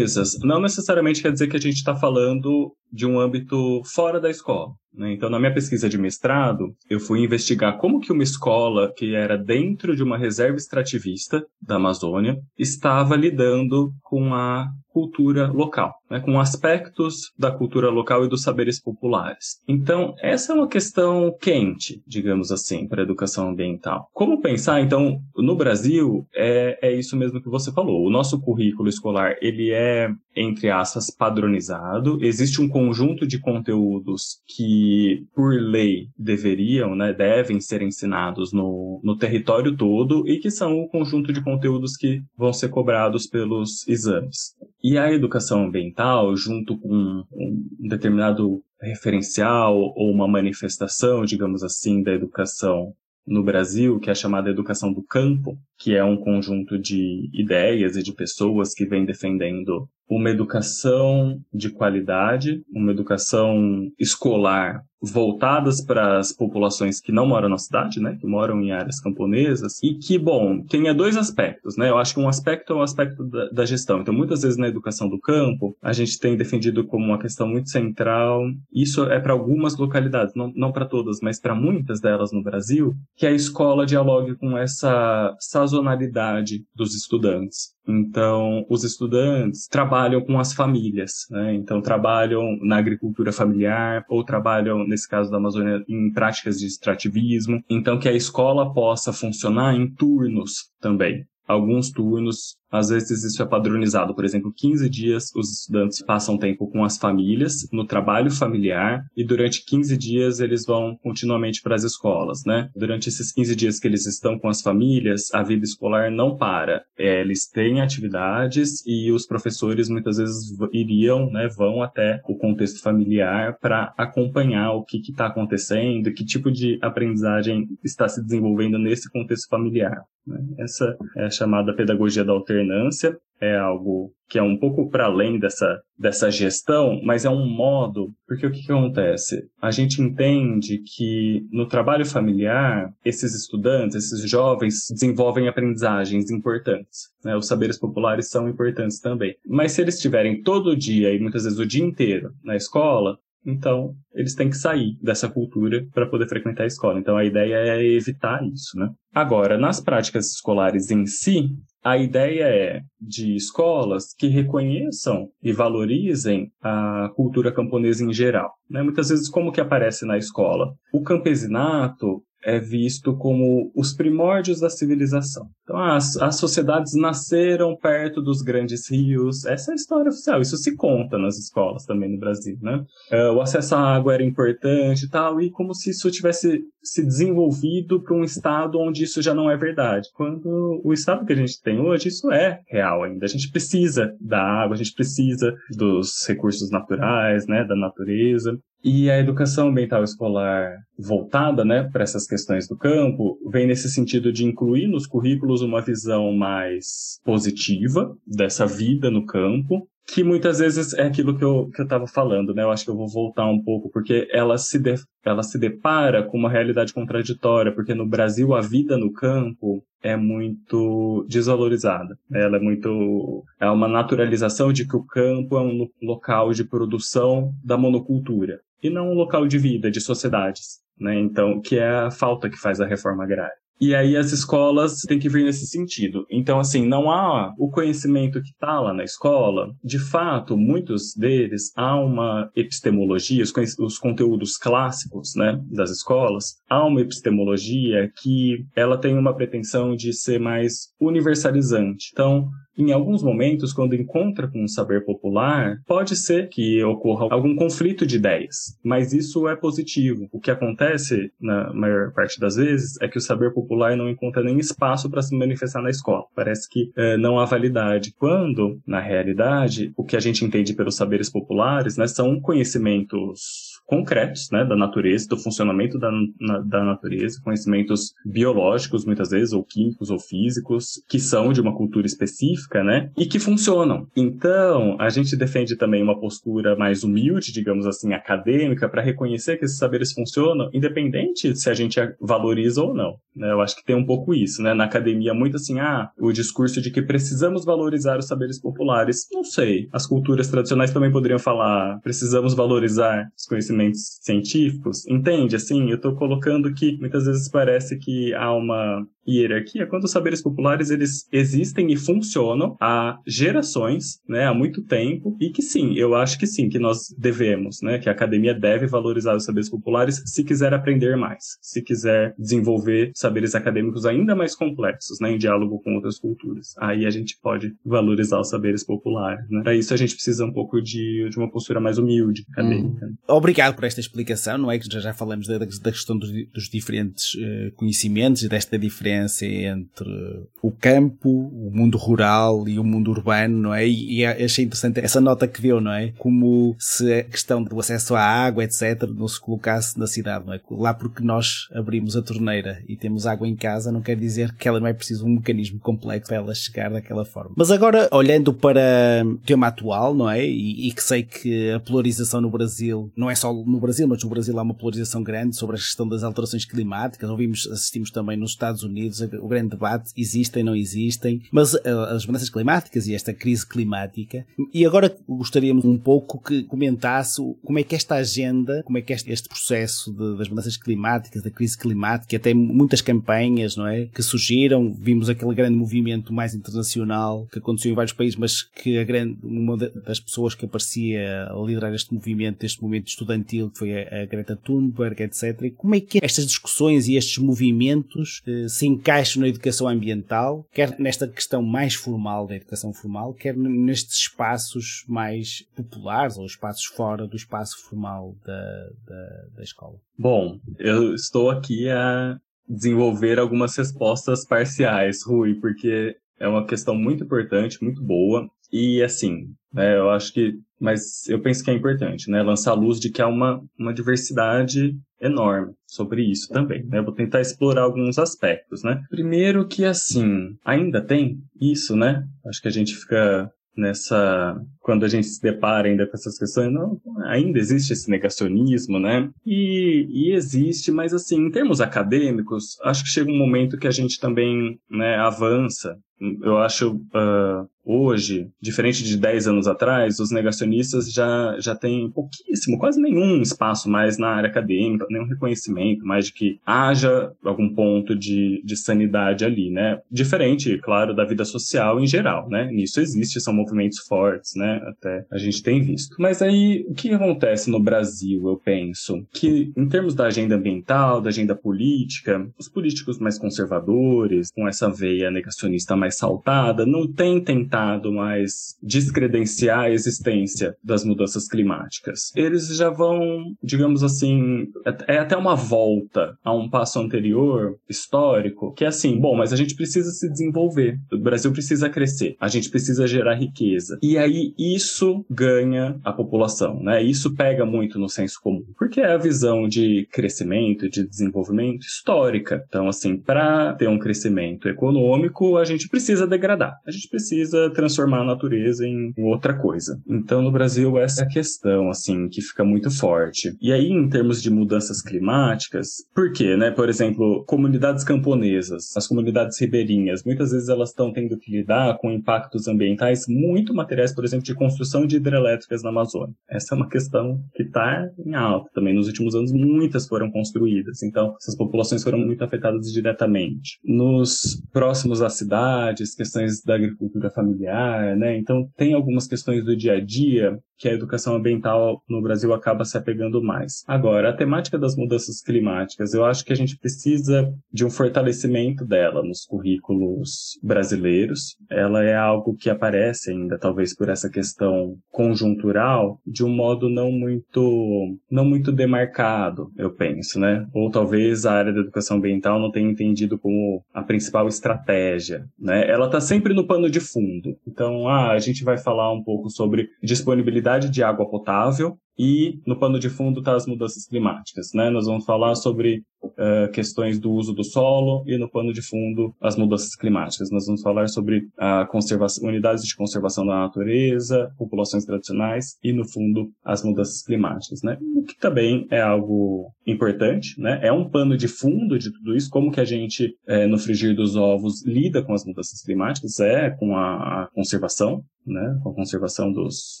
não 0.42 0.60
necessariamente 0.60 1.22
quer 1.22 1.32
dizer 1.32 1.48
que 1.48 1.56
a 1.56 1.60
gente 1.60 1.76
está 1.76 1.94
falando 1.94 2.74
de 2.92 3.06
um 3.06 3.18
âmbito 3.18 3.80
fora 3.84 4.20
da 4.20 4.30
escola. 4.30 4.72
Né? 4.94 5.12
Então, 5.12 5.30
na 5.30 5.38
minha 5.38 5.54
pesquisa 5.54 5.88
de 5.88 5.96
mestrado, 5.96 6.74
eu 6.88 7.00
fui 7.00 7.20
investigar 7.20 7.78
como 7.78 8.00
que 8.00 8.12
uma 8.12 8.22
escola 8.22 8.92
que 8.94 9.14
era 9.14 9.38
dentro 9.38 9.96
de 9.96 10.02
uma 10.02 10.18
reserva 10.18 10.56
extrativista 10.56 11.44
da 11.60 11.76
Amazônia 11.76 12.36
estava 12.58 13.16
lidando 13.16 13.90
com 14.02 14.34
a 14.34 14.68
cultura 14.92 15.50
local, 15.50 15.94
né, 16.10 16.20
com 16.20 16.38
aspectos 16.38 17.32
da 17.38 17.50
cultura 17.50 17.88
local 17.88 18.24
e 18.24 18.28
dos 18.28 18.42
saberes 18.42 18.80
populares. 18.80 19.58
Então, 19.66 20.14
essa 20.20 20.52
é 20.52 20.54
uma 20.54 20.68
questão 20.68 21.34
quente, 21.40 22.02
digamos 22.06 22.52
assim, 22.52 22.86
para 22.86 23.00
a 23.00 23.04
educação 23.04 23.48
ambiental. 23.48 24.06
Como 24.12 24.42
pensar, 24.42 24.80
então, 24.80 25.18
no 25.34 25.56
Brasil, 25.56 26.26
é, 26.34 26.78
é 26.82 26.92
isso 26.92 27.16
mesmo 27.16 27.40
que 27.40 27.48
você 27.48 27.72
falou. 27.72 28.04
O 28.04 28.10
nosso 28.10 28.38
currículo 28.40 28.88
escolar, 28.88 29.36
ele 29.40 29.70
é, 29.72 30.10
entre 30.36 30.70
aspas, 30.70 31.10
padronizado. 31.10 32.18
Existe 32.20 32.60
um 32.60 32.68
conjunto 32.86 33.26
de 33.26 33.38
conteúdos 33.38 34.40
que, 34.46 35.24
por 35.34 35.54
lei, 35.54 36.08
deveriam, 36.18 36.96
né, 36.96 37.12
devem 37.12 37.60
ser 37.60 37.80
ensinados 37.80 38.52
no, 38.52 39.00
no 39.04 39.16
território 39.16 39.76
todo 39.76 40.28
e 40.28 40.38
que 40.38 40.50
são 40.50 40.80
o 40.80 40.88
conjunto 40.88 41.32
de 41.32 41.42
conteúdos 41.42 41.96
que 41.96 42.20
vão 42.36 42.52
ser 42.52 42.68
cobrados 42.70 43.26
pelos 43.26 43.86
exames. 43.86 44.54
E 44.82 44.98
a 44.98 45.12
educação 45.12 45.64
ambiental, 45.64 46.36
junto 46.36 46.76
com 46.78 47.24
um 47.32 47.88
determinado 47.88 48.62
referencial 48.80 49.76
ou 49.76 50.10
uma 50.10 50.26
manifestação, 50.26 51.24
digamos 51.24 51.62
assim, 51.62 52.02
da 52.02 52.12
educação 52.12 52.92
no 53.24 53.44
Brasil, 53.44 54.00
que 54.00 54.08
é 54.08 54.12
a 54.12 54.16
chamada 54.16 54.50
educação 54.50 54.92
do 54.92 55.02
campo, 55.02 55.56
que 55.82 55.96
é 55.96 56.04
um 56.04 56.16
conjunto 56.16 56.78
de 56.78 57.28
ideias 57.32 57.96
e 57.96 58.04
de 58.04 58.12
pessoas 58.12 58.72
que 58.72 58.86
vem 58.86 59.04
defendendo 59.04 59.88
uma 60.08 60.30
educação 60.30 61.40
de 61.52 61.70
qualidade, 61.70 62.62
uma 62.72 62.92
educação 62.92 63.90
escolar 63.98 64.84
voltadas 65.02 65.84
para 65.84 66.18
as 66.18 66.32
populações 66.32 67.00
que 67.00 67.10
não 67.10 67.26
moram 67.26 67.48
na 67.48 67.58
cidade, 67.58 67.98
né, 68.00 68.16
que 68.20 68.26
moram 68.26 68.62
em 68.62 68.70
áreas 68.70 69.00
camponesas, 69.00 69.82
e 69.82 69.94
que, 69.94 70.16
bom, 70.16 70.62
tenha 70.64 70.94
dois 70.94 71.16
aspectos, 71.16 71.76
né, 71.76 71.90
eu 71.90 71.98
acho 71.98 72.14
que 72.14 72.20
um 72.20 72.28
aspecto 72.28 72.72
é 72.72 72.76
o 72.76 72.82
aspecto 72.82 73.24
da, 73.24 73.48
da, 73.48 73.64
gestão, 73.64 74.00
então 74.00 74.14
muitas 74.14 74.42
vezes 74.42 74.56
na 74.56 74.68
educação 74.68 75.08
do 75.08 75.18
campo, 75.18 75.76
a 75.82 75.92
gente 75.92 76.20
tem 76.20 76.36
defendido 76.36 76.86
como 76.86 77.04
uma 77.04 77.18
questão 77.18 77.48
muito 77.48 77.68
central, 77.68 78.44
isso 78.72 79.04
é 79.06 79.18
para 79.18 79.32
algumas 79.32 79.76
localidades, 79.76 80.34
não, 80.36 80.52
não 80.54 80.70
para 80.70 80.86
todas, 80.86 81.18
mas 81.20 81.40
para 81.40 81.54
muitas 81.54 82.00
delas 82.00 82.30
no 82.30 82.42
Brasil, 82.42 82.94
que 83.16 83.26
a 83.26 83.32
escola 83.32 83.84
dialogue 83.84 84.36
com 84.36 84.56
essa 84.56 85.34
sazonalidade 85.72 86.64
dos 86.74 86.94
estudantes. 86.94 87.72
Então, 87.88 88.64
os 88.68 88.84
estudantes 88.84 89.66
trabalham 89.66 90.20
com 90.20 90.38
as 90.38 90.52
famílias, 90.52 91.26
né? 91.30 91.54
Então, 91.54 91.80
trabalham 91.80 92.58
na 92.62 92.76
agricultura 92.76 93.32
familiar 93.32 94.04
ou 94.08 94.24
trabalham, 94.24 94.86
nesse 94.86 95.08
caso 95.08 95.30
da 95.30 95.38
Amazônia, 95.38 95.82
em 95.88 96.12
práticas 96.12 96.60
de 96.60 96.66
extrativismo. 96.66 97.62
Então, 97.68 97.98
que 97.98 98.08
a 98.08 98.12
escola 98.12 98.72
possa 98.72 99.12
funcionar 99.12 99.74
em 99.74 99.90
turnos 99.92 100.70
também 100.80 101.26
alguns 101.46 101.90
turnos 101.90 102.56
às 102.72 102.88
vezes 102.88 103.22
isso 103.22 103.42
é 103.42 103.46
padronizado, 103.46 104.14
por 104.14 104.24
exemplo, 104.24 104.52
15 104.54 104.88
dias 104.88 105.30
os 105.34 105.50
estudantes 105.50 106.02
passam 106.02 106.38
tempo 106.38 106.66
com 106.68 106.84
as 106.84 106.96
famílias, 106.96 107.68
no 107.72 107.86
trabalho 107.86 108.30
familiar, 108.30 109.04
e 109.16 109.24
durante 109.24 109.64
15 109.64 109.96
dias 109.96 110.40
eles 110.40 110.64
vão 110.64 110.96
continuamente 111.02 111.60
para 111.62 111.74
as 111.74 111.84
escolas, 111.84 112.44
né? 112.46 112.70
Durante 112.74 113.08
esses 113.08 113.32
15 113.32 113.54
dias 113.54 113.78
que 113.78 113.86
eles 113.86 114.06
estão 114.06 114.38
com 114.38 114.48
as 114.48 114.62
famílias, 114.62 115.32
a 115.34 115.42
vida 115.42 115.64
escolar 115.64 116.10
não 116.10 116.36
para. 116.36 116.82
É, 116.98 117.20
eles 117.20 117.46
têm 117.48 117.80
atividades 117.80 118.84
e 118.86 119.10
os 119.12 119.26
professores 119.26 119.88
muitas 119.88 120.16
vezes 120.16 120.56
iriam, 120.72 121.30
né, 121.30 121.48
vão 121.48 121.82
até 121.82 122.20
o 122.28 122.36
contexto 122.36 122.80
familiar 122.80 123.56
para 123.60 123.92
acompanhar 123.98 124.72
o 124.72 124.84
que 124.84 124.98
está 124.98 125.26
acontecendo, 125.26 126.12
que 126.12 126.24
tipo 126.24 126.50
de 126.50 126.78
aprendizagem 126.82 127.66
está 127.84 128.08
se 128.08 128.22
desenvolvendo 128.22 128.78
nesse 128.78 129.10
contexto 129.10 129.48
familiar. 129.48 130.02
Né? 130.26 130.38
Essa 130.58 130.96
é 131.16 131.24
a 131.24 131.30
chamada 131.30 131.74
pedagogia 131.74 132.24
da 132.24 132.32
alternância 132.32 132.61
governança, 132.62 133.16
é 133.40 133.56
algo 133.56 134.12
que 134.28 134.38
é 134.38 134.42
um 134.42 134.56
pouco 134.56 134.88
para 134.88 135.06
além 135.06 135.38
dessa, 135.38 135.82
dessa 135.98 136.30
gestão, 136.30 137.00
mas 137.02 137.24
é 137.24 137.28
um 137.28 137.44
modo, 137.44 138.14
porque 138.26 138.46
o 138.46 138.52
que, 138.52 138.64
que, 138.64 138.72
acontece? 138.72 139.42
A 139.60 139.70
gente 139.70 140.00
entende 140.00 140.78
que 140.78 141.44
no 141.50 141.66
trabalho 141.66 142.06
familiar, 142.06 142.90
esses 143.04 143.34
estudantes, 143.34 143.96
esses 143.96 144.30
jovens 144.30 144.86
desenvolvem 144.90 145.48
aprendizagens 145.48 146.30
importantes. 146.30 147.08
Né? 147.22 147.36
Os 147.36 147.46
saberes 147.46 147.78
populares 147.78 148.30
são 148.30 148.48
importantes 148.48 149.00
também. 149.00 149.34
Mas 149.46 149.72
se 149.72 149.82
eles 149.82 149.96
estiverem 149.96 150.40
todo 150.42 150.76
dia 150.76 151.12
e 151.12 151.20
muitas 151.20 151.42
vezes 151.42 151.58
o 151.58 151.66
dia 151.66 151.84
inteiro 151.84 152.32
na 152.44 152.56
escola, 152.56 153.18
então, 153.44 153.94
eles 154.14 154.34
têm 154.34 154.48
que 154.48 154.56
sair 154.56 154.96
dessa 155.02 155.28
cultura 155.28 155.84
para 155.92 156.06
poder 156.06 156.28
frequentar 156.28 156.62
a 156.62 156.66
escola. 156.66 157.00
Então, 157.00 157.16
a 157.16 157.24
ideia 157.24 157.56
é 157.56 157.84
evitar 157.84 158.40
isso, 158.46 158.78
né? 158.78 158.88
Agora, 159.12 159.58
nas 159.58 159.80
práticas 159.80 160.32
escolares 160.32 160.90
em 160.90 161.06
si, 161.06 161.50
a 161.82 161.98
ideia 161.98 162.44
é 162.44 162.80
de 163.00 163.34
escolas 163.34 164.14
que 164.16 164.28
reconheçam 164.28 165.28
e 165.42 165.52
valorizem 165.52 166.52
a 166.62 167.10
cultura 167.14 167.50
camponesa 167.50 168.04
em 168.04 168.12
geral. 168.12 168.52
Né? 168.70 168.82
Muitas 168.82 169.08
vezes, 169.08 169.28
como 169.28 169.52
que 169.52 169.60
aparece 169.60 170.06
na 170.06 170.16
escola? 170.16 170.74
O 170.92 171.02
campesinato 171.02 172.22
é 172.44 172.58
visto 172.58 173.16
como 173.16 173.70
os 173.74 173.92
primórdios 173.92 174.60
da 174.60 174.68
civilização. 174.68 175.46
Então, 175.62 175.78
as, 175.78 176.16
as 176.16 176.36
sociedades 176.36 176.94
nasceram 176.94 177.76
perto 177.76 178.20
dos 178.20 178.42
grandes 178.42 178.90
rios. 178.90 179.44
Essa 179.44 179.70
é 179.70 179.72
a 179.72 179.76
história 179.76 180.10
oficial. 180.10 180.40
Isso 180.40 180.56
se 180.56 180.74
conta 180.76 181.18
nas 181.18 181.38
escolas 181.38 181.84
também 181.84 182.10
no 182.10 182.18
Brasil, 182.18 182.58
né? 182.60 182.84
Uh, 183.12 183.34
o 183.34 183.40
acesso 183.40 183.74
à 183.74 183.94
água 183.94 184.14
era 184.14 184.24
importante 184.24 185.04
e 185.04 185.08
tal, 185.08 185.40
e 185.40 185.50
como 185.50 185.74
se 185.74 185.90
isso 185.90 186.10
tivesse 186.10 186.62
se 186.82 187.04
desenvolvido 187.04 188.02
para 188.02 188.14
um 188.14 188.24
estado 188.24 188.78
onde 188.78 189.04
isso 189.04 189.22
já 189.22 189.32
não 189.32 189.50
é 189.50 189.56
verdade. 189.56 190.08
Quando 190.14 190.80
o 190.84 190.92
estado 190.92 191.24
que 191.24 191.32
a 191.32 191.36
gente 191.36 191.60
tem 191.62 191.78
hoje, 191.78 192.08
isso 192.08 192.30
é 192.32 192.60
real 192.68 193.04
ainda. 193.04 193.24
A 193.24 193.28
gente 193.28 193.50
precisa 193.50 194.14
da 194.20 194.42
água, 194.42 194.74
a 194.74 194.78
gente 194.78 194.92
precisa 194.92 195.54
dos 195.70 196.26
recursos 196.26 196.70
naturais, 196.70 197.46
né, 197.46 197.64
da 197.64 197.76
natureza. 197.76 198.58
E 198.84 199.08
a 199.08 199.18
educação 199.18 199.68
ambiental 199.68 200.02
escolar 200.02 200.76
voltada 200.98 201.64
né, 201.64 201.88
para 201.92 202.02
essas 202.02 202.26
questões 202.26 202.66
do 202.66 202.76
campo 202.76 203.38
vem 203.48 203.66
nesse 203.66 203.88
sentido 203.88 204.32
de 204.32 204.44
incluir 204.44 204.88
nos 204.88 205.06
currículos 205.06 205.62
uma 205.62 205.80
visão 205.80 206.32
mais 206.32 207.20
positiva 207.24 208.12
dessa 208.26 208.66
vida 208.66 209.08
no 209.08 209.24
campo, 209.24 209.86
que 210.04 210.24
muitas 210.24 210.58
vezes 210.58 210.94
é 210.94 211.06
aquilo 211.06 211.38
que 211.38 211.44
eu 211.44 211.70
que 211.72 211.80
estava 211.80 212.08
falando, 212.08 212.52
né? 212.52 212.64
Eu 212.64 212.72
acho 212.72 212.84
que 212.84 212.90
eu 212.90 212.96
vou 212.96 213.08
voltar 213.08 213.46
um 213.46 213.62
pouco, 213.62 213.88
porque 213.88 214.28
ela 214.32 214.58
se, 214.58 214.80
de, 214.80 214.94
ela 215.24 215.44
se 215.44 215.58
depara 215.60 216.24
com 216.24 216.36
uma 216.36 216.50
realidade 216.50 216.92
contraditória, 216.92 217.72
porque 217.72 217.94
no 217.94 218.06
Brasil 218.06 218.52
a 218.52 218.60
vida 218.60 218.98
no 218.98 219.12
campo 219.12 219.84
é 220.02 220.16
muito 220.16 221.24
desvalorizada. 221.28 222.18
Ela 222.32 222.56
é 222.56 222.60
muito. 222.60 223.44
É 223.60 223.70
uma 223.70 223.86
naturalização 223.86 224.72
de 224.72 224.86
que 224.86 224.96
o 224.96 225.04
campo 225.04 225.56
é 225.56 225.60
um 225.60 225.88
local 226.02 226.52
de 226.52 226.64
produção 226.64 227.54
da 227.64 227.78
monocultura 227.78 228.60
e 228.82 228.90
não 228.90 229.10
um 229.10 229.14
local 229.14 229.46
de 229.46 229.58
vida, 229.58 229.90
de 229.90 230.00
sociedades. 230.00 230.80
Né? 230.98 231.18
Então, 231.18 231.60
que 231.60 231.78
é 231.78 231.88
a 231.88 232.10
falta 232.10 232.50
que 232.50 232.56
faz 232.56 232.80
a 232.80 232.86
reforma 232.86 233.24
agrária. 233.24 233.62
E 233.82 233.96
aí 233.96 234.16
as 234.16 234.30
escolas 234.30 235.00
têm 235.00 235.18
que 235.18 235.28
vir 235.28 235.44
nesse 235.44 235.66
sentido. 235.66 236.24
Então, 236.30 236.60
assim, 236.60 236.86
não 236.86 237.10
há 237.10 237.52
o 237.58 237.68
conhecimento 237.68 238.40
que 238.40 238.50
está 238.50 238.78
lá 238.78 238.94
na 238.94 239.02
escola. 239.02 239.74
De 239.82 239.98
fato, 239.98 240.56
muitos 240.56 241.12
deles, 241.16 241.72
há 241.76 241.96
uma 241.96 242.48
epistemologia, 242.54 243.42
os, 243.42 243.52
os 243.80 243.98
conteúdos 243.98 244.56
clássicos 244.56 245.34
né, 245.34 245.60
das 245.68 245.90
escolas, 245.90 246.54
há 246.70 246.86
uma 246.86 247.00
epistemologia 247.00 248.08
que 248.22 248.64
ela 248.76 248.96
tem 248.96 249.18
uma 249.18 249.34
pretensão 249.34 249.96
de 249.96 250.12
ser 250.12 250.38
mais 250.38 250.92
universalizante. 251.00 252.10
Então, 252.12 252.48
Em 252.76 252.90
alguns 252.92 253.22
momentos, 253.22 253.72
quando 253.72 253.94
encontra 253.94 254.48
com 254.48 254.64
o 254.64 254.68
saber 254.68 255.04
popular, 255.04 255.76
pode 255.86 256.16
ser 256.16 256.48
que 256.48 256.82
ocorra 256.82 257.28
algum 257.30 257.54
conflito 257.54 258.06
de 258.06 258.16
ideias, 258.16 258.78
mas 258.82 259.12
isso 259.12 259.46
é 259.46 259.54
positivo. 259.54 260.26
O 260.32 260.40
que 260.40 260.50
acontece, 260.50 261.30
na 261.40 261.72
maior 261.72 262.12
parte 262.12 262.40
das 262.40 262.56
vezes, 262.56 263.00
é 263.00 263.08
que 263.08 263.18
o 263.18 263.20
saber 263.20 263.52
popular 263.52 263.96
não 263.96 264.08
encontra 264.08 264.42
nem 264.42 264.58
espaço 264.58 265.10
para 265.10 265.22
se 265.22 265.36
manifestar 265.36 265.82
na 265.82 265.90
escola. 265.90 266.24
Parece 266.34 266.68
que 266.68 266.90
é, 266.96 267.16
não 267.16 267.38
há 267.38 267.44
validade. 267.44 268.14
Quando, 268.18 268.80
na 268.86 269.00
realidade, 269.00 269.92
o 269.96 270.04
que 270.04 270.16
a 270.16 270.20
gente 270.20 270.44
entende 270.44 270.74
pelos 270.74 270.96
saberes 270.96 271.30
populares 271.30 271.96
né, 271.96 272.06
são 272.06 272.40
conhecimentos 272.40 273.71
concretos, 273.86 274.48
né, 274.50 274.64
da 274.64 274.76
natureza, 274.76 275.28
do 275.28 275.36
funcionamento 275.36 275.98
da, 275.98 276.10
na, 276.40 276.58
da 276.60 276.84
natureza, 276.84 277.40
conhecimentos 277.44 278.14
biológicos, 278.24 279.04
muitas 279.04 279.30
vezes, 279.30 279.52
ou 279.52 279.64
químicos 279.64 280.10
ou 280.10 280.18
físicos, 280.18 281.02
que 281.08 281.18
são 281.18 281.52
de 281.52 281.60
uma 281.60 281.76
cultura 281.76 282.06
específica, 282.06 282.82
né, 282.82 283.10
e 283.18 283.26
que 283.26 283.38
funcionam. 283.38 284.06
Então, 284.16 284.96
a 284.98 285.10
gente 285.10 285.36
defende 285.36 285.76
também 285.76 286.02
uma 286.02 286.18
postura 286.18 286.76
mais 286.76 287.04
humilde, 287.04 287.52
digamos 287.52 287.86
assim, 287.86 288.12
acadêmica, 288.12 288.88
para 288.88 289.02
reconhecer 289.02 289.56
que 289.56 289.64
esses 289.64 289.78
saberes 289.78 290.12
funcionam, 290.12 290.70
independente 290.72 291.54
se 291.54 291.68
a 291.68 291.74
gente 291.74 292.00
valoriza 292.20 292.82
ou 292.82 292.94
não. 292.94 293.16
Né? 293.36 293.50
Eu 293.50 293.60
acho 293.60 293.76
que 293.76 293.84
tem 293.84 293.96
um 293.96 294.06
pouco 294.06 294.34
isso, 294.34 294.62
né? 294.62 294.74
Na 294.74 294.84
academia, 294.84 295.34
muito 295.34 295.56
assim, 295.56 295.80
ah, 295.80 296.10
o 296.18 296.32
discurso 296.32 296.80
de 296.80 296.90
que 296.90 297.02
precisamos 297.02 297.64
valorizar 297.64 298.18
os 298.18 298.26
saberes 298.26 298.60
populares. 298.60 299.28
Não 299.32 299.44
sei. 299.44 299.88
As 299.92 300.06
culturas 300.06 300.48
tradicionais 300.48 300.92
também 300.92 301.10
poderiam 301.10 301.38
falar, 301.38 301.98
precisamos 302.02 302.54
valorizar 302.54 303.28
os 303.36 303.46
conhecimentos 303.46 303.71
conhecimentos 303.72 304.18
científicos, 304.20 305.06
entende? 305.06 305.56
Assim, 305.56 305.88
eu 305.90 305.96
estou 305.96 306.14
colocando 306.14 306.72
que 306.74 306.96
muitas 306.98 307.24
vezes 307.26 307.48
parece 307.48 307.98
que 307.98 308.34
há 308.34 308.52
uma 308.52 309.06
hierarquia 309.26 309.86
quando 309.86 310.04
os 310.04 310.10
saberes 310.10 310.42
populares 310.42 310.90
eles 310.90 311.28
existem 311.32 311.92
e 311.92 311.96
funcionam 311.96 312.76
há 312.80 313.18
gerações, 313.26 314.20
né, 314.28 314.46
há 314.46 314.54
muito 314.54 314.82
tempo 314.82 315.36
e 315.40 315.50
que 315.50 315.62
sim, 315.62 315.94
eu 315.94 316.14
acho 316.14 316.38
que 316.38 316.46
sim, 316.46 316.68
que 316.68 316.78
nós 316.78 317.14
devemos, 317.18 317.80
né, 317.82 317.98
que 317.98 318.08
a 318.08 318.12
academia 318.12 318.54
deve 318.54 318.86
valorizar 318.86 319.36
os 319.36 319.44
saberes 319.44 319.70
populares 319.70 320.22
se 320.26 320.44
quiser 320.44 320.74
aprender 320.74 321.16
mais, 321.16 321.58
se 321.60 321.82
quiser 321.82 322.34
desenvolver 322.38 323.12
saberes 323.14 323.54
acadêmicos 323.54 324.06
ainda 324.06 324.34
mais 324.34 324.54
complexos, 324.54 325.18
né, 325.20 325.32
em 325.32 325.38
diálogo 325.38 325.80
com 325.82 325.94
outras 325.94 326.18
culturas. 326.18 326.74
Aí 326.78 327.06
a 327.06 327.10
gente 327.10 327.38
pode 327.40 327.74
valorizar 327.84 328.40
os 328.40 328.48
saberes 328.48 328.84
populares, 328.84 329.48
né? 329.50 329.62
Para 329.62 329.74
isso 329.74 329.94
a 329.94 329.96
gente 329.96 330.14
precisa 330.14 330.44
um 330.44 330.52
pouco 330.52 330.80
de, 330.80 331.28
de 331.30 331.36
uma 331.36 331.50
postura 331.50 331.80
mais 331.80 331.98
humilde 331.98 332.44
acadêmica. 332.50 333.06
Hum. 333.06 333.14
Obrigado 333.28 333.74
por 333.74 333.84
esta 333.84 334.00
explicação, 334.00 334.58
não 334.58 334.70
é 334.70 334.78
que 334.78 334.90
já 334.90 335.00
já 335.00 335.12
falamos 335.12 335.46
da, 335.46 335.58
da 335.58 335.66
questão 335.66 336.16
dos, 336.16 336.30
dos 336.52 336.68
diferentes 336.68 337.34
uh, 337.34 337.72
conhecimentos 337.76 338.42
e 338.42 338.48
desta 338.48 338.78
diferença 338.78 339.11
diferença 339.12 339.46
entre 339.46 340.48
o 340.62 340.70
campo, 340.70 341.28
o 341.28 341.70
mundo 341.72 341.98
rural 341.98 342.68
e 342.68 342.78
o 342.78 342.84
mundo 342.84 343.10
urbano, 343.10 343.58
não 343.58 343.74
é? 343.74 343.86
E, 343.86 344.20
e 344.20 344.26
achei 344.26 344.64
interessante 344.64 345.00
essa 345.00 345.20
nota 345.20 345.46
que 345.46 345.60
deu, 345.60 345.80
não 345.80 345.92
é? 345.92 346.12
Como 346.18 346.74
se 346.78 347.12
a 347.12 347.24
questão 347.24 347.62
do 347.62 347.78
acesso 347.78 348.14
à 348.14 348.22
água, 348.22 348.64
etc., 348.64 349.02
não 349.14 349.28
se 349.28 349.40
colocasse 349.40 349.98
na 349.98 350.06
cidade, 350.06 350.46
não 350.46 350.54
é? 350.54 350.60
Lá 350.70 350.94
porque 350.94 351.22
nós 351.22 351.68
abrimos 351.74 352.16
a 352.16 352.22
torneira 352.22 352.82
e 352.88 352.96
temos 352.96 353.26
água 353.26 353.46
em 353.46 353.56
casa, 353.56 353.92
não 353.92 354.00
quer 354.00 354.16
dizer 354.16 354.54
que 354.54 354.68
ela 354.68 354.80
não 354.80 354.86
é 354.86 354.92
preciso 354.92 355.26
um 355.26 355.36
mecanismo 355.36 355.78
complexo 355.80 356.28
para 356.28 356.36
ela 356.36 356.54
chegar 356.54 356.90
daquela 356.90 357.24
forma. 357.24 357.52
Mas 357.56 357.70
agora, 357.70 358.08
olhando 358.12 358.52
para 358.52 359.22
o 359.24 359.38
tema 359.38 359.66
atual, 359.66 360.14
não 360.14 360.30
é? 360.30 360.46
E, 360.46 360.88
e 360.88 360.92
que 360.92 361.02
sei 361.02 361.22
que 361.22 361.70
a 361.70 361.80
polarização 361.80 362.40
no 362.40 362.50
Brasil, 362.50 363.10
não 363.16 363.30
é 363.30 363.34
só 363.34 363.52
no 363.52 363.80
Brasil, 363.80 364.06
mas 364.06 364.22
no 364.22 364.30
Brasil 364.30 364.58
há 364.58 364.62
uma 364.62 364.74
polarização 364.74 365.22
grande 365.22 365.56
sobre 365.56 365.76
a 365.76 365.78
questão 365.78 366.06
das 366.06 366.22
alterações 366.22 366.64
climáticas. 366.64 367.28
Ouvimos, 367.28 367.66
assistimos 367.66 368.10
também 368.10 368.36
nos 368.36 368.52
Estados 368.52 368.82
Unidos 368.82 369.01
Unidos, 369.02 369.20
o 369.20 369.48
grande 369.48 369.70
debate, 369.70 370.12
existem, 370.16 370.62
não 370.62 370.74
existem, 370.74 371.42
mas 371.50 371.74
eh, 371.74 371.80
as 372.10 372.26
mudanças 372.26 372.48
climáticas 372.48 373.06
e 373.06 373.14
esta 373.14 373.32
crise 373.32 373.66
climática. 373.66 374.46
E 374.72 374.86
agora 374.86 375.14
gostaríamos 375.28 375.84
um 375.84 375.98
pouco 375.98 376.38
que 376.42 376.62
comentasse 376.64 377.42
como 377.64 377.78
é 377.78 377.82
que 377.82 377.94
esta 377.94 378.16
agenda, 378.16 378.82
como 378.84 378.98
é 378.98 379.02
que 379.02 379.12
este, 379.12 379.48
processo 379.48 380.12
de, 380.12 380.38
das 380.38 380.48
mudanças 380.48 380.76
climáticas, 380.76 381.42
da 381.42 381.50
crise 381.50 381.76
climática, 381.76 382.36
até 382.36 382.54
muitas 382.54 383.00
campanhas, 383.00 383.76
não 383.76 383.86
é? 383.86 384.06
Que 384.06 384.22
surgiram, 384.22 384.92
vimos 384.92 385.28
aquele 385.28 385.54
grande 385.54 385.76
movimento 385.76 386.32
mais 386.32 386.54
internacional 386.54 387.46
que 387.52 387.58
aconteceu 387.58 387.92
em 387.92 387.94
vários 387.94 388.12
países, 388.12 388.36
mas 388.36 388.62
que 388.62 388.98
a 388.98 389.04
grande, 389.04 389.38
uma 389.42 389.76
das 389.76 390.20
pessoas 390.20 390.54
que 390.54 390.64
aparecia 390.64 391.48
a 391.50 391.64
liderar 391.64 391.92
este 391.94 392.14
movimento, 392.14 392.64
este 392.64 392.82
movimento 392.82 393.08
estudantil, 393.08 393.70
que 393.70 393.78
foi 393.78 394.02
a 394.02 394.26
Greta 394.26 394.56
Thunberg, 394.56 395.22
etc. 395.22 395.62
E 395.62 395.70
como 395.70 395.94
é 395.94 396.00
que 396.00 396.18
estas 396.22 396.46
discussões 396.46 397.08
e 397.08 397.16
estes 397.16 397.38
movimentos 397.38 398.42
eh, 398.46 398.66
se 398.68 398.86
encaixo 398.92 399.40
na 399.40 399.48
educação 399.48 399.88
ambiental, 399.88 400.66
quer 400.72 400.98
nesta 400.98 401.26
questão 401.26 401.62
mais 401.62 401.94
formal 401.94 402.46
da 402.46 402.56
educação 402.56 402.92
formal, 402.92 403.34
quer 403.34 403.56
nestes 403.56 404.18
espaços 404.18 405.04
mais 405.08 405.64
populares 405.74 406.36
ou 406.36 406.46
espaços 406.46 406.84
fora 406.84 407.26
do 407.26 407.36
espaço 407.36 407.82
formal 407.88 408.36
da, 408.44 408.88
da, 409.06 409.56
da 409.56 409.62
escola? 409.62 409.96
Bom, 410.18 410.58
eu 410.78 411.14
estou 411.14 411.50
aqui 411.50 411.88
a 411.88 412.38
desenvolver 412.68 413.38
algumas 413.38 413.76
respostas 413.76 414.46
parciais, 414.46 415.22
Rui, 415.24 415.54
porque 415.54 416.16
é 416.38 416.48
uma 416.48 416.66
questão 416.66 416.94
muito 416.94 417.24
importante, 417.24 417.82
muito 417.82 418.02
boa. 418.02 418.48
E 418.72 419.02
assim, 419.02 419.48
né, 419.72 419.96
eu 419.98 420.10
acho 420.10 420.32
que, 420.32 420.54
mas 420.80 421.28
eu 421.28 421.40
penso 421.40 421.62
que 421.62 421.70
é 421.70 421.74
importante, 421.74 422.30
né, 422.30 422.42
lançar 422.42 422.74
luz 422.74 422.98
de 422.98 423.10
que 423.10 423.20
há 423.20 423.26
uma, 423.26 423.62
uma 423.78 423.92
diversidade 423.92 424.96
enorme 425.20 425.72
sobre 425.86 426.22
isso 426.22 426.48
também, 426.48 426.84
né? 426.84 426.98
Eu 426.98 427.04
vou 427.04 427.14
tentar 427.14 427.40
explorar 427.40 427.82
alguns 427.82 428.18
aspectos, 428.18 428.82
né? 428.82 429.02
Primeiro 429.08 429.66
que 429.68 429.84
assim, 429.84 430.56
ainda 430.64 431.00
tem 431.00 431.38
isso, 431.60 431.94
né? 431.94 432.24
Acho 432.44 432.60
que 432.60 432.68
a 432.68 432.72
gente 432.72 432.96
fica 432.96 433.48
nessa 433.76 434.60
quando 434.80 435.04
a 435.04 435.08
gente 435.08 435.26
se 435.26 435.40
depara 435.40 435.88
ainda 435.88 436.06
com 436.06 436.14
essas 436.14 436.38
questões 436.38 436.70
não 436.70 437.00
ainda 437.24 437.58
existe 437.58 437.92
esse 437.92 438.10
negacionismo 438.10 438.98
né 438.98 439.30
e, 439.46 440.06
e 440.10 440.32
existe 440.32 440.90
mas 440.90 441.14
assim 441.14 441.46
em 441.46 441.50
termos 441.50 441.80
acadêmicos 441.80 442.78
acho 442.82 443.02
que 443.02 443.08
chega 443.08 443.30
um 443.30 443.38
momento 443.38 443.78
que 443.78 443.88
a 443.88 443.90
gente 443.90 444.20
também 444.20 444.78
né, 444.90 445.16
avança 445.16 445.96
eu 446.42 446.58
acho 446.58 446.94
uh, 446.94 447.68
hoje, 447.84 448.48
diferente 448.60 449.02
de 449.02 449.16
10 449.16 449.48
anos 449.48 449.66
atrás, 449.66 450.18
os 450.20 450.30
negacionistas 450.30 451.12
já, 451.12 451.56
já 451.58 451.74
têm 451.74 452.10
pouquíssimo, 452.10 452.78
quase 452.78 453.00
nenhum 453.00 453.42
espaço 453.42 453.90
mais 453.90 454.18
na 454.18 454.28
área 454.28 454.48
acadêmica, 454.48 455.06
nenhum 455.10 455.26
reconhecimento 455.26 456.06
mais 456.06 456.26
de 456.26 456.32
que 456.32 456.60
haja 456.64 457.32
algum 457.44 457.68
ponto 457.74 458.14
de, 458.14 458.62
de 458.64 458.76
sanidade 458.76 459.44
ali, 459.44 459.70
né? 459.70 460.00
Diferente, 460.10 460.78
claro, 460.78 461.14
da 461.14 461.24
vida 461.24 461.44
social 461.44 462.00
em 462.00 462.06
geral, 462.06 462.48
né? 462.48 462.70
Nisso 462.70 463.00
existe, 463.00 463.40
são 463.40 463.52
movimentos 463.52 463.98
fortes, 464.00 464.54
né? 464.54 464.80
Até 464.86 465.26
a 465.30 465.38
gente 465.38 465.62
tem 465.62 465.80
visto. 465.80 466.16
Mas 466.18 466.40
aí, 466.40 466.84
o 466.88 466.94
que 466.94 467.12
acontece 467.12 467.70
no 467.70 467.80
Brasil, 467.80 468.48
eu 468.48 468.56
penso? 468.56 469.26
Que 469.32 469.72
em 469.76 469.88
termos 469.88 470.14
da 470.14 470.26
agenda 470.26 470.54
ambiental, 470.54 471.20
da 471.20 471.30
agenda 471.30 471.54
política, 471.54 472.46
os 472.58 472.68
políticos 472.68 473.18
mais 473.18 473.38
conservadores, 473.38 474.50
com 474.52 474.68
essa 474.68 474.88
veia 474.88 475.30
negacionista 475.30 475.96
mais 475.96 476.11
saltada, 476.12 476.86
não 476.86 477.06
têm 477.06 477.40
tentado 477.40 478.12
mais 478.12 478.76
descredenciar 478.82 479.80
a 479.80 479.90
existência 479.90 480.76
das 480.82 481.04
mudanças 481.04 481.48
climáticas. 481.48 482.32
Eles 482.36 482.68
já 482.76 482.90
vão, 482.90 483.54
digamos 483.62 484.02
assim, 484.02 484.68
é, 484.84 485.16
é 485.16 485.18
até 485.18 485.36
uma 485.36 485.54
volta 485.54 486.36
a 486.44 486.52
um 486.52 486.68
passo 486.68 486.98
anterior, 486.98 487.76
histórico, 487.88 488.72
que 488.74 488.84
é 488.84 488.88
assim, 488.88 489.18
bom, 489.18 489.36
mas 489.36 489.52
a 489.52 489.56
gente 489.56 489.74
precisa 489.74 490.10
se 490.10 490.28
desenvolver, 490.30 490.98
o 491.12 491.18
Brasil 491.18 491.52
precisa 491.52 491.88
crescer, 491.88 492.36
a 492.40 492.48
gente 492.48 492.70
precisa 492.70 493.06
gerar 493.06 493.34
riqueza. 493.34 493.98
E 494.02 494.18
aí 494.18 494.54
isso 494.58 495.24
ganha 495.30 495.98
a 496.04 496.12
população, 496.12 496.82
né? 496.82 497.02
Isso 497.02 497.34
pega 497.34 497.64
muito 497.64 497.98
no 497.98 498.08
senso 498.08 498.40
comum, 498.42 498.64
porque 498.78 499.00
é 499.00 499.12
a 499.12 499.18
visão 499.18 499.68
de 499.68 500.06
crescimento, 500.12 500.88
de 500.88 501.06
desenvolvimento 501.06 501.86
histórica. 501.86 502.64
Então, 502.68 502.88
assim, 502.88 503.16
para 503.16 503.74
ter 503.74 503.88
um 503.88 503.98
crescimento 503.98 504.68
econômico, 504.68 505.56
a 505.56 505.64
gente 505.64 505.88
precisa 505.92 506.26
degradar. 506.26 506.74
A 506.86 506.90
gente 506.90 507.06
precisa 507.08 507.70
transformar 507.70 508.22
a 508.22 508.24
natureza 508.24 508.86
em 508.86 509.12
outra 509.18 509.52
coisa. 509.52 510.00
Então, 510.08 510.40
no 510.40 510.50
Brasil, 510.50 510.98
essa 510.98 511.20
é 511.22 511.24
a 511.24 511.28
questão, 511.28 511.90
assim, 511.90 512.28
que 512.28 512.40
fica 512.40 512.64
muito 512.64 512.90
forte. 512.90 513.54
E 513.60 513.70
aí, 513.70 513.90
em 513.90 514.08
termos 514.08 514.42
de 514.42 514.50
mudanças 514.50 515.02
climáticas, 515.02 515.98
por 516.14 516.32
quê, 516.32 516.56
né? 516.56 516.70
Por 516.70 516.88
exemplo, 516.88 517.44
comunidades 517.46 518.04
camponesas, 518.04 518.96
as 518.96 519.06
comunidades 519.06 519.60
ribeirinhas, 519.60 520.24
muitas 520.24 520.50
vezes 520.50 520.70
elas 520.70 520.88
estão 520.88 521.12
tendo 521.12 521.36
que 521.36 521.52
lidar 521.52 521.98
com 521.98 522.10
impactos 522.10 522.66
ambientais 522.66 523.26
muito 523.28 523.74
materiais, 523.74 524.14
por 524.14 524.24
exemplo, 524.24 524.46
de 524.46 524.54
construção 524.54 525.06
de 525.06 525.16
hidrelétricas 525.16 525.82
na 525.82 525.90
Amazônia. 525.90 526.34
Essa 526.48 526.74
é 526.74 526.76
uma 526.76 526.88
questão 526.88 527.38
que 527.54 527.64
está 527.64 528.08
em 528.24 528.34
alta 528.34 528.70
também. 528.74 528.94
Nos 528.94 529.08
últimos 529.08 529.34
anos, 529.34 529.52
muitas 529.52 530.08
foram 530.08 530.30
construídas. 530.30 531.02
Então, 531.02 531.34
essas 531.38 531.54
populações 531.54 532.02
foram 532.02 532.18
muito 532.18 532.42
afetadas 532.42 532.90
diretamente. 532.90 533.78
Nos 533.84 534.62
próximos 534.72 535.20
às 535.20 535.34
cidades, 535.82 536.14
questões 536.14 536.62
da 536.62 536.74
agricultura 536.74 537.30
familiar, 537.30 538.16
né? 538.16 538.36
Então 538.36 538.68
tem 538.76 538.94
algumas 538.94 539.26
questões 539.26 539.64
do 539.64 539.76
dia 539.76 539.94
a 539.94 540.00
dia 540.00 540.58
que 540.78 540.88
a 540.88 540.92
educação 540.92 541.36
ambiental 541.36 542.02
no 542.08 542.20
Brasil 542.20 542.52
acaba 542.52 542.84
se 542.84 542.98
apegando 542.98 543.42
mais. 543.42 543.84
Agora, 543.86 544.30
a 544.30 544.36
temática 544.36 544.78
das 544.78 544.96
mudanças 544.96 545.40
climáticas, 545.40 546.12
eu 546.12 546.24
acho 546.24 546.44
que 546.44 546.52
a 546.52 546.56
gente 546.56 546.76
precisa 546.76 547.52
de 547.72 547.84
um 547.84 547.90
fortalecimento 547.90 548.84
dela 548.84 549.22
nos 549.22 549.44
currículos 549.44 550.58
brasileiros. 550.62 551.56
Ela 551.70 552.02
é 552.04 552.16
algo 552.16 552.56
que 552.56 552.68
aparece 552.68 553.30
ainda, 553.30 553.58
talvez 553.58 553.94
por 553.94 554.08
essa 554.08 554.28
questão 554.28 554.96
conjuntural, 555.10 556.20
de 556.26 556.44
um 556.44 556.48
modo 556.48 556.88
não 556.88 557.12
muito, 557.12 558.18
não 558.30 558.44
muito 558.44 558.72
demarcado, 558.72 559.70
eu 559.76 559.90
penso, 559.90 560.40
né? 560.40 560.66
Ou 560.74 560.90
talvez 560.90 561.46
a 561.46 561.52
área 561.52 561.72
da 561.72 561.80
educação 561.80 562.16
ambiental 562.16 562.58
não 562.58 562.70
tenha 562.70 562.90
entendido 562.90 563.38
como 563.38 563.84
a 563.94 564.02
principal 564.02 564.48
estratégia, 564.48 565.44
né? 565.58 565.88
Ela 565.88 566.06
está 566.06 566.20
sempre 566.20 566.54
no 566.54 566.66
pano 566.66 566.90
de 566.90 567.00
fundo. 567.00 567.56
Então, 567.66 568.08
ah, 568.08 568.32
a 568.32 568.38
gente 568.38 568.64
vai 568.64 568.78
falar 568.78 569.12
um 569.12 569.22
pouco 569.22 569.48
sobre 569.48 569.88
disponibilidade 570.02 570.71
de 570.78 571.02
água 571.02 571.28
potável 571.28 571.96
e 572.18 572.60
no 572.66 572.78
pano 572.78 572.98
de 572.98 573.08
fundo 573.08 573.40
está 573.40 573.56
as 573.56 573.66
mudanças 573.66 574.06
climáticas, 574.06 574.70
né? 574.74 574.90
Nós 574.90 575.06
vamos 575.06 575.24
falar 575.24 575.54
sobre 575.54 576.02
uh, 576.22 576.70
questões 576.72 577.18
do 577.18 577.32
uso 577.32 577.54
do 577.54 577.64
solo 577.64 578.22
e 578.26 578.36
no 578.36 578.50
pano 578.50 578.72
de 578.72 578.82
fundo 578.82 579.34
as 579.40 579.56
mudanças 579.56 579.96
climáticas. 579.96 580.50
Nós 580.50 580.66
vamos 580.66 580.82
falar 580.82 581.08
sobre 581.08 581.48
a 581.58 581.86
conservação, 581.86 582.48
unidades 582.48 582.84
de 582.84 582.94
conservação 582.94 583.46
da 583.46 583.54
natureza, 583.54 584.52
populações 584.58 585.04
tradicionais 585.04 585.78
e 585.82 585.92
no 585.92 586.06
fundo 586.06 586.50
as 586.64 586.84
mudanças 586.84 587.22
climáticas, 587.22 587.82
né? 587.82 587.96
O 588.14 588.22
que 588.22 588.38
também 588.38 588.86
é 588.90 589.00
algo 589.00 589.72
importante, 589.86 590.60
né? 590.60 590.80
É 590.82 590.92
um 590.92 591.08
pano 591.08 591.36
de 591.36 591.48
fundo 591.48 591.98
de 591.98 592.12
tudo 592.12 592.36
isso, 592.36 592.50
como 592.50 592.70
que 592.70 592.80
a 592.80 592.84
gente 592.84 593.34
é, 593.46 593.66
no 593.66 593.78
frigir 593.78 594.14
dos 594.14 594.36
ovos 594.36 594.84
lida 594.86 595.22
com 595.22 595.34
as 595.34 595.44
mudanças 595.44 595.82
climáticas, 595.82 596.38
é 596.40 596.70
com 596.70 596.96
a, 596.96 597.42
a 597.42 597.48
conservação, 597.54 598.24
né, 598.46 598.78
com 598.82 598.90
a 598.90 598.94
conservação 598.94 599.52
dos 599.52 600.00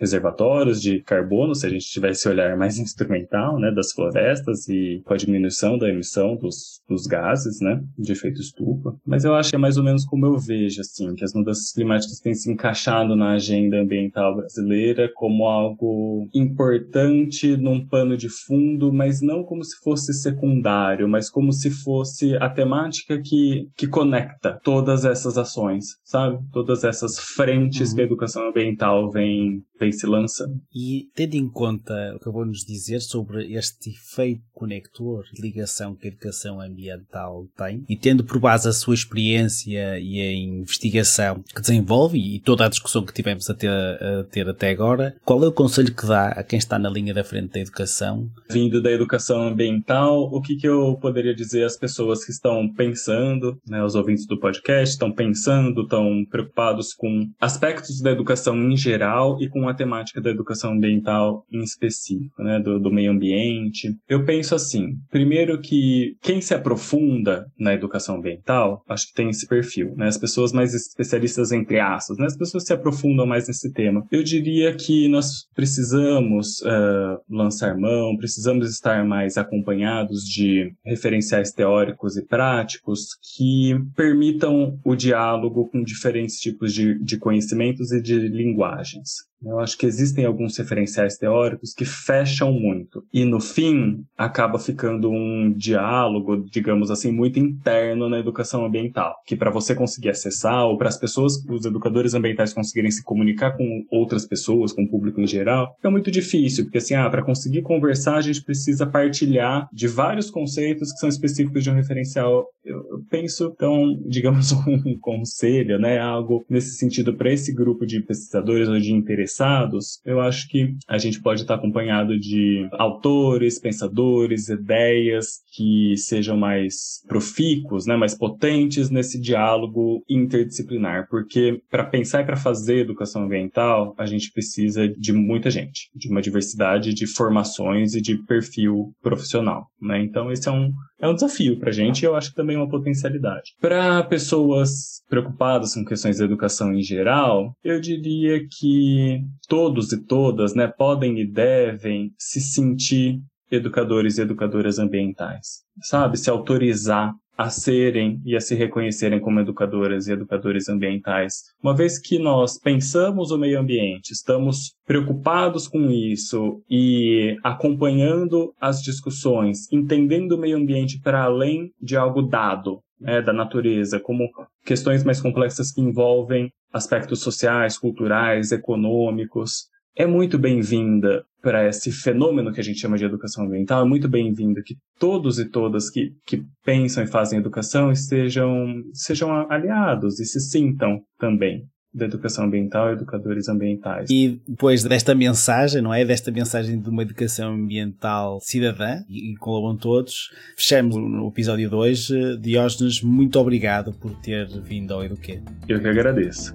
reservatórios 0.00 0.80
de 0.80 1.00
carbono, 1.02 1.54
se 1.54 1.66
a 1.66 1.70
gente 1.70 1.86
tivesse 1.86 2.28
olhar 2.28 2.56
mais 2.56 2.78
instrumental, 2.78 3.58
né, 3.58 3.70
das 3.70 3.92
florestas 3.92 4.68
e 4.68 5.02
com 5.04 5.14
a 5.14 5.16
diminuição 5.16 5.78
da 5.78 5.88
emissão 5.88 6.36
dos, 6.36 6.80
dos 6.88 7.06
gases, 7.06 7.60
né, 7.60 7.82
de 7.98 8.12
efeito 8.12 8.40
estufa. 8.40 8.94
Mas 9.06 9.24
eu 9.24 9.34
acho 9.34 9.50
que 9.50 9.56
é 9.56 9.58
mais 9.58 9.76
ou 9.76 9.84
menos 9.84 10.04
como 10.04 10.26
eu 10.26 10.38
vejo, 10.38 10.80
assim, 10.80 11.14
que 11.14 11.24
as 11.24 11.34
mudanças 11.34 11.72
climáticas 11.72 12.20
têm 12.20 12.34
se 12.34 12.50
encaixado 12.50 13.16
na 13.16 13.32
agenda 13.32 13.80
ambiental 13.80 14.36
brasileira 14.36 15.10
como 15.14 15.46
algo 15.46 16.28
importante 16.34 17.56
num 17.56 17.84
pano 17.86 18.16
de 18.16 18.28
fundo, 18.28 18.92
mas 18.92 19.20
não 19.20 19.42
como 19.42 19.64
se 19.68 19.76
fosse 19.82 20.12
secundário, 20.14 21.08
mas 21.08 21.28
como 21.28 21.52
se 21.52 21.70
fosse 21.70 22.36
a 22.36 22.48
temática 22.48 23.20
que, 23.20 23.68
que 23.76 23.86
conecta 23.86 24.58
todas 24.62 25.04
essas 25.04 25.36
ações, 25.36 25.96
sabe? 26.04 26.38
Todas 26.52 26.84
essas 26.84 27.18
frentes 27.18 27.90
uhum. 27.90 27.96
que 27.96 28.00
a 28.02 28.04
educação 28.04 28.28
educação 28.28 28.48
ambiental 28.48 29.10
vem, 29.10 29.62
vem 29.78 29.92
se 29.92 30.06
lançando. 30.06 30.60
E 30.74 31.08
tendo 31.14 31.34
em 31.34 31.48
conta 31.48 31.92
o 32.14 32.18
que 32.18 32.28
acabou-nos 32.28 32.64
dizer 32.64 33.00
sobre 33.00 33.52
este 33.54 33.90
efeito 33.90 34.42
conector, 34.52 35.24
ligação 35.38 35.94
que 35.94 36.06
a 36.06 36.10
educação 36.10 36.60
ambiental 36.60 37.46
tem, 37.56 37.84
e 37.88 37.96
tendo 37.96 38.24
por 38.24 38.38
base 38.40 38.68
a 38.68 38.72
sua 38.72 38.94
experiência 38.94 39.98
e 39.98 40.20
a 40.20 40.32
investigação 40.32 41.42
que 41.54 41.60
desenvolve 41.60 42.18
e 42.18 42.40
toda 42.40 42.66
a 42.66 42.68
discussão 42.68 43.04
que 43.04 43.12
tivemos 43.12 43.48
a 43.48 43.54
ter, 43.54 43.70
a 43.70 44.24
ter 44.30 44.48
até 44.48 44.70
agora, 44.70 45.14
qual 45.24 45.42
é 45.44 45.46
o 45.46 45.52
conselho 45.52 45.94
que 45.94 46.06
dá 46.06 46.28
a 46.28 46.42
quem 46.42 46.58
está 46.58 46.78
na 46.78 46.90
linha 46.90 47.14
da 47.14 47.24
frente 47.24 47.52
da 47.52 47.60
educação? 47.60 48.28
Vindo 48.50 48.82
da 48.82 48.90
educação 48.90 49.46
ambiental, 49.46 50.24
o 50.32 50.40
que, 50.40 50.56
que 50.56 50.68
eu 50.68 50.96
poderia 51.00 51.34
dizer 51.34 51.64
às 51.64 51.76
pessoas 51.76 52.24
que 52.24 52.32
estão 52.32 52.68
pensando, 52.68 53.58
né, 53.68 53.82
os 53.84 53.94
ouvintes 53.94 54.26
do 54.26 54.38
podcast, 54.38 54.94
estão 54.94 55.12
pensando, 55.12 55.82
estão 55.82 56.24
preocupados 56.28 56.92
com 56.92 57.30
aspectos 57.40 58.00
da 58.00 58.10
educação 58.10 58.56
em 58.56 58.76
geral 58.76 59.40
e 59.40 59.48
com 59.48 59.67
a 59.68 59.74
temática 59.74 60.20
da 60.20 60.30
educação 60.30 60.72
ambiental 60.72 61.44
em 61.50 61.62
específico, 61.62 62.42
né, 62.42 62.58
do, 62.58 62.78
do 62.78 62.90
meio 62.90 63.10
ambiente. 63.10 63.94
Eu 64.08 64.24
penso 64.24 64.54
assim, 64.54 64.96
primeiro 65.10 65.60
que 65.60 66.16
quem 66.22 66.40
se 66.40 66.54
aprofunda 66.54 67.46
na 67.58 67.74
educação 67.74 68.16
ambiental, 68.16 68.82
acho 68.88 69.08
que 69.08 69.14
tem 69.14 69.30
esse 69.30 69.46
perfil, 69.46 69.94
né, 69.96 70.08
as 70.08 70.18
pessoas 70.18 70.52
mais 70.52 70.74
especialistas 70.74 71.52
entre 71.52 71.80
aspas, 71.80 72.18
né, 72.18 72.26
as 72.26 72.36
pessoas 72.36 72.64
se 72.64 72.72
aprofundam 72.72 73.26
mais 73.26 73.48
nesse 73.48 73.72
tema. 73.72 74.04
Eu 74.10 74.22
diria 74.22 74.74
que 74.74 75.08
nós 75.08 75.46
precisamos 75.54 76.60
uh, 76.60 77.18
lançar 77.28 77.76
mão, 77.76 78.16
precisamos 78.16 78.70
estar 78.70 79.04
mais 79.04 79.36
acompanhados 79.36 80.24
de 80.24 80.72
referenciais 80.84 81.52
teóricos 81.52 82.16
e 82.16 82.24
práticos 82.24 83.08
que 83.36 83.76
permitam 83.94 84.78
o 84.84 84.94
diálogo 84.94 85.68
com 85.68 85.82
diferentes 85.82 86.36
tipos 86.36 86.72
de, 86.72 86.98
de 87.02 87.18
conhecimentos 87.18 87.92
e 87.92 88.00
de 88.00 88.18
linguagens. 88.28 89.28
Eu 89.44 89.60
acho 89.60 89.78
que 89.78 89.86
existem 89.86 90.24
alguns 90.24 90.56
referenciais 90.56 91.16
teóricos 91.16 91.72
que 91.72 91.84
fecham 91.84 92.52
muito. 92.52 93.04
E 93.12 93.24
no 93.24 93.40
fim, 93.40 94.04
acaba 94.16 94.58
ficando 94.58 95.10
um 95.10 95.52
diálogo, 95.56 96.44
digamos 96.50 96.90
assim, 96.90 97.12
muito 97.12 97.38
interno 97.38 98.08
na 98.08 98.18
educação 98.18 98.64
ambiental. 98.64 99.14
Que 99.26 99.36
para 99.36 99.50
você 99.50 99.74
conseguir 99.74 100.10
acessar, 100.10 100.66
ou 100.66 100.76
para 100.76 100.88
as 100.88 100.98
pessoas, 100.98 101.34
os 101.48 101.64
educadores 101.64 102.14
ambientais 102.14 102.52
conseguirem 102.52 102.90
se 102.90 103.04
comunicar 103.04 103.56
com 103.56 103.84
outras 103.90 104.26
pessoas, 104.26 104.72
com 104.72 104.82
o 104.82 104.88
público 104.88 105.20
em 105.20 105.26
geral, 105.26 105.74
é 105.82 105.88
muito 105.88 106.10
difícil. 106.10 106.64
Porque 106.64 106.78
assim, 106.78 106.94
ah, 106.94 107.08
para 107.08 107.24
conseguir 107.24 107.62
conversar, 107.62 108.16
a 108.16 108.20
gente 108.20 108.42
precisa 108.42 108.86
partilhar 108.86 109.68
de 109.72 109.86
vários 109.86 110.30
conceitos 110.30 110.92
que 110.92 110.98
são 110.98 111.08
específicos 111.08 111.62
de 111.62 111.70
um 111.70 111.74
referencial. 111.74 112.44
Eu, 112.64 112.76
eu 112.90 113.02
penso, 113.08 113.52
então, 113.54 113.96
digamos, 114.06 114.52
um 114.52 114.98
conselho, 114.98 115.78
né? 115.78 115.98
Algo 115.98 116.44
nesse 116.50 116.76
sentido 116.76 117.14
para 117.14 117.32
esse 117.32 117.52
grupo 117.54 117.86
de 117.86 118.00
pesquisadores 118.00 118.68
ou 118.68 118.78
de 118.78 118.92
interessados 118.92 119.27
interessados, 119.28 120.00
eu 120.04 120.20
acho 120.20 120.48
que 120.48 120.74
a 120.88 120.96
gente 120.98 121.20
pode 121.20 121.42
estar 121.42 121.54
acompanhado 121.54 122.18
de 122.18 122.66
autores, 122.72 123.60
pensadores, 123.60 124.48
ideias 124.48 125.42
que 125.54 125.96
sejam 125.96 126.36
mais 126.36 127.02
profícuos, 127.06 127.86
né, 127.86 127.96
mais 127.96 128.16
potentes 128.16 128.90
nesse 128.90 129.20
diálogo 129.20 130.02
interdisciplinar, 130.08 131.06
porque 131.10 131.60
para 131.70 131.84
pensar 131.84 132.22
e 132.22 132.26
para 132.26 132.36
fazer 132.36 132.78
educação 132.78 133.24
ambiental, 133.24 133.94
a 133.98 134.06
gente 134.06 134.32
precisa 134.32 134.88
de 134.88 135.12
muita 135.12 135.50
gente, 135.50 135.90
de 135.94 136.08
uma 136.08 136.22
diversidade 136.22 136.94
de 136.94 137.06
formações 137.06 137.94
e 137.94 138.00
de 138.00 138.16
perfil 138.24 138.92
profissional, 139.02 139.66
né? 139.80 140.02
Então 140.02 140.32
esse 140.32 140.48
é 140.48 140.52
um 140.52 140.72
é 141.00 141.08
um 141.08 141.14
desafio 141.14 141.58
para 141.58 141.70
a 141.70 141.72
gente 141.72 142.02
e 142.02 142.04
eu 142.04 142.14
acho 142.14 142.30
que 142.30 142.36
também 142.36 142.56
é 142.56 142.58
uma 142.58 142.68
potencialidade. 142.68 143.54
Para 143.60 144.02
pessoas 144.02 145.02
preocupadas 145.08 145.74
com 145.74 145.84
questões 145.84 146.16
de 146.16 146.24
educação 146.24 146.72
em 146.72 146.82
geral, 146.82 147.52
eu 147.62 147.80
diria 147.80 148.40
que 148.50 149.20
todos 149.48 149.92
e 149.92 150.04
todas 150.04 150.54
né, 150.54 150.66
podem 150.66 151.18
e 151.18 151.26
devem 151.26 152.12
se 152.18 152.40
sentir 152.40 153.20
educadores 153.50 154.18
e 154.18 154.22
educadoras 154.22 154.78
ambientais, 154.78 155.62
sabe? 155.82 156.18
Se 156.18 156.28
autorizar 156.28 157.14
a 157.38 157.50
serem 157.50 158.20
e 158.24 158.34
a 158.34 158.40
se 158.40 158.56
reconhecerem 158.56 159.20
como 159.20 159.38
educadoras 159.38 160.08
e 160.08 160.12
educadores 160.12 160.68
ambientais. 160.68 161.44
Uma 161.62 161.72
vez 161.72 161.96
que 161.96 162.18
nós 162.18 162.58
pensamos 162.58 163.30
o 163.30 163.38
meio 163.38 163.60
ambiente, 163.60 164.10
estamos 164.10 164.74
preocupados 164.84 165.68
com 165.68 165.88
isso 165.88 166.60
e 166.68 167.36
acompanhando 167.44 168.52
as 168.60 168.82
discussões, 168.82 169.72
entendendo 169.72 170.32
o 170.32 170.38
meio 170.38 170.56
ambiente 170.56 171.00
para 171.00 171.22
além 171.22 171.70
de 171.80 171.96
algo 171.96 172.22
dado, 172.22 172.80
né, 173.00 173.22
da 173.22 173.32
natureza, 173.32 174.00
como 174.00 174.28
questões 174.66 175.04
mais 175.04 175.20
complexas 175.20 175.70
que 175.70 175.80
envolvem 175.80 176.50
aspectos 176.72 177.20
sociais, 177.20 177.78
culturais, 177.78 178.50
econômicos, 178.50 179.68
é 179.96 180.06
muito 180.06 180.38
bem-vinda 180.38 181.24
para 181.48 181.66
esse 181.66 181.90
fenômeno 181.90 182.52
que 182.52 182.60
a 182.60 182.62
gente 182.62 182.78
chama 182.78 182.98
de 182.98 183.06
educação 183.06 183.46
ambiental, 183.46 183.82
é 183.82 183.88
muito 183.88 184.06
bem-vinda 184.06 184.60
que 184.62 184.76
todos 184.98 185.38
e 185.38 185.46
todas 185.48 185.88
que, 185.88 186.12
que 186.26 186.42
pensam 186.62 187.02
e 187.02 187.06
fazem 187.06 187.38
educação 187.38 187.90
estejam, 187.90 188.82
sejam 188.92 189.50
aliados 189.50 190.20
e 190.20 190.26
se 190.26 190.40
sintam 190.40 191.00
também 191.18 191.64
da 191.90 192.04
educação 192.04 192.44
ambiental, 192.44 192.92
educadores 192.92 193.48
ambientais. 193.48 194.10
E 194.10 194.42
depois 194.46 194.84
desta 194.84 195.14
mensagem, 195.14 195.80
não 195.80 195.94
é? 195.94 196.04
Desta 196.04 196.30
mensagem 196.30 196.78
de 196.78 196.90
uma 196.90 197.00
educação 197.00 197.54
ambiental 197.54 198.40
cidadã, 198.42 199.02
e 199.08 199.34
colaboram 199.36 199.78
todos, 199.78 200.28
fechamos 200.54 200.96
no 200.96 201.28
episódio 201.28 201.66
de 201.66 201.74
hoje. 201.74 202.36
Diógenes, 202.36 203.02
muito 203.02 203.40
obrigado 203.40 203.94
por 203.94 204.14
ter 204.20 204.46
vindo 204.60 204.92
ao 204.92 205.02
Eduquê. 205.02 205.40
Eu 205.66 205.80
que 205.80 205.88
agradeço. 205.88 206.52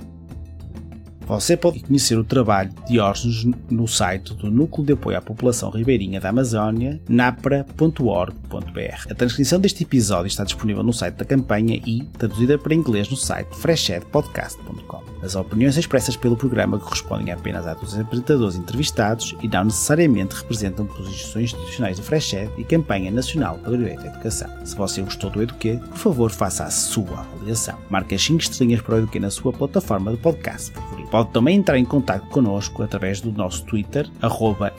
Você 1.26 1.56
pode 1.56 1.80
conhecer 1.80 2.18
o 2.18 2.24
trabalho 2.24 2.70
de 2.70 2.94
Diógenes 2.94 3.46
no 3.70 3.88
site 3.88 4.34
do 4.34 4.52
Núcleo 4.52 4.86
de 4.86 4.94
Apoio 4.94 5.18
à 5.18 5.22
População 5.22 5.70
Ribeirinha 5.70 6.20
da 6.20 6.30
Amazónia, 6.30 7.00
napra.org.br. 7.08 9.08
A 9.10 9.16
transcrição 9.16 9.60
deste 9.60 9.84
episódio 9.84 10.28
está 10.28 10.44
disponível 10.44 10.84
no 10.84 10.92
site 10.92 11.16
da 11.16 11.26
campanha 11.26 11.82
e 11.86 12.04
traduzida 12.18 12.58
para 12.58 12.76
inglês 12.76 13.10
no 13.10 13.16
site 13.16 13.56
freshedpodcast.com. 13.56 15.14
As 15.24 15.36
opiniões 15.36 15.78
expressas 15.78 16.18
pelo 16.18 16.36
programa 16.36 16.78
correspondem 16.78 17.34
apenas 17.34 17.66
à 17.66 17.74
dos 17.74 17.98
apresentadores 17.98 18.58
entrevistados 18.58 19.34
e 19.42 19.48
não 19.48 19.64
necessariamente 19.64 20.36
representam 20.36 20.86
posições 20.86 21.54
institucionais 21.54 21.98
do 21.98 22.04
Freshed 22.04 22.52
e 22.58 22.64
campanha 22.66 23.10
nacional 23.10 23.58
pelo 23.60 23.78
direito 23.78 24.04
à 24.04 24.08
educação. 24.08 24.50
Se 24.66 24.76
você 24.76 25.02
gostou 25.02 25.30
do 25.30 25.42
Eduquê, 25.42 25.80
por 25.90 25.98
favor 25.98 26.30
faça 26.30 26.66
a 26.66 26.70
sua 26.70 27.22
avaliação. 27.22 27.78
Marque 27.90 28.16
as 28.16 28.22
5 28.22 28.42
estrelinhas 28.42 28.82
para 28.82 28.96
o 28.96 28.98
Eduquê 28.98 29.20
na 29.20 29.32
sua 29.32 29.54
plataforma 29.54 30.12
de 30.12 30.18
podcast 30.18 30.72
favorita. 30.72 31.13
Pode 31.14 31.30
também 31.30 31.58
entrar 31.58 31.78
em 31.78 31.86
contato 31.86 32.26
connosco 32.30 32.82
através 32.82 33.22
do 33.22 33.32
nosso 33.32 33.64
Twitter, 33.66 34.10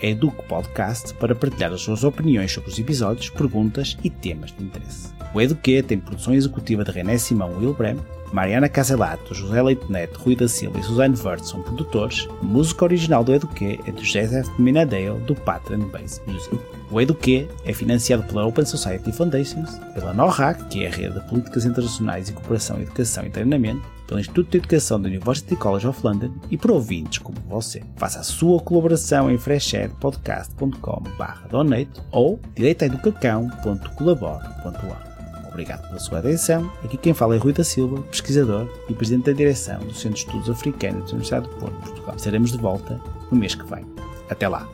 educpodcast, 0.02 1.14
para 1.14 1.32
partilhar 1.32 1.72
as 1.72 1.82
suas 1.82 2.02
opiniões 2.02 2.50
sobre 2.50 2.70
os 2.70 2.76
episódios, 2.76 3.30
perguntas 3.30 3.96
e 4.02 4.10
temas 4.10 4.50
de 4.50 4.64
interesse. 4.64 5.14
O 5.32 5.40
Eduque 5.40 5.80
tem 5.84 5.96
produção 5.96 6.34
executiva 6.34 6.82
de 6.82 6.90
René 6.90 7.18
Simão 7.18 7.56
Wilbrem, 7.56 7.96
Mariana 8.32 8.68
Caselato, 8.68 9.32
José 9.32 9.62
Leite 9.62 9.88
Neto, 9.88 10.18
Rui 10.18 10.34
da 10.34 10.48
Silva 10.48 10.80
e 10.80 10.82
Suzanne 10.82 11.14
Vert 11.14 11.44
são 11.44 11.62
produtores. 11.62 12.26
A 12.42 12.44
música 12.44 12.82
original 12.82 13.22
do 13.22 13.32
Eduque 13.32 13.78
é 13.86 13.92
de 13.92 14.04
Joseph 14.04 14.48
Minadale, 14.58 15.20
do 15.20 15.36
Patron 15.36 15.86
Base 15.86 16.20
Music. 16.26 16.58
O 16.90 17.00
Eduque 17.00 17.46
é 17.64 17.72
financiado 17.72 18.24
pela 18.24 18.44
Open 18.44 18.64
Society 18.64 19.12
Foundations, 19.12 19.78
pela 19.94 20.12
NORAC, 20.12 20.64
que 20.64 20.84
é 20.84 20.88
a 20.88 20.90
rede 20.90 21.14
de 21.14 21.28
políticas 21.28 21.64
internacionais 21.64 22.28
e 22.28 22.32
cooperação, 22.32 22.80
educação 22.80 23.24
e 23.24 23.30
treinamento, 23.30 23.88
pelo 24.14 24.20
Instituto 24.20 24.50
de 24.50 24.58
Educação 24.58 25.00
da 25.00 25.08
University 25.08 25.56
College 25.56 25.88
of 25.88 25.98
London 26.04 26.30
e 26.50 26.56
por 26.56 26.70
ouvintes 26.70 27.18
como 27.18 27.36
você. 27.48 27.82
Faça 27.96 28.20
a 28.20 28.22
sua 28.22 28.60
colaboração 28.60 29.28
em 29.30 29.36
freshairpodcast.com/donate 29.36 32.00
ou 32.12 32.38
direitaeducacão.colabore.org. 32.54 35.14
Obrigado 35.48 35.88
pela 35.88 35.98
sua 35.98 36.20
atenção. 36.20 36.70
Aqui 36.82 36.96
quem 36.96 37.12
fala 37.14 37.36
é 37.36 37.38
Rui 37.38 37.52
da 37.52 37.62
Silva, 37.64 38.00
pesquisador 38.02 38.68
e 38.88 38.94
presidente 38.94 39.26
da 39.26 39.32
direção 39.32 39.80
do 39.80 39.92
Centro 39.94 40.14
de 40.14 40.20
Estudos 40.20 40.48
Africanos 40.50 41.04
da 41.04 41.10
Universidade 41.10 41.48
de 41.48 41.54
Porto, 41.56 41.74
Portugal. 41.80 42.14
Estaremos 42.16 42.52
de 42.52 42.58
volta 42.58 43.00
no 43.30 43.38
mês 43.38 43.54
que 43.54 43.64
vem. 43.64 43.84
Até 44.28 44.48
lá! 44.48 44.68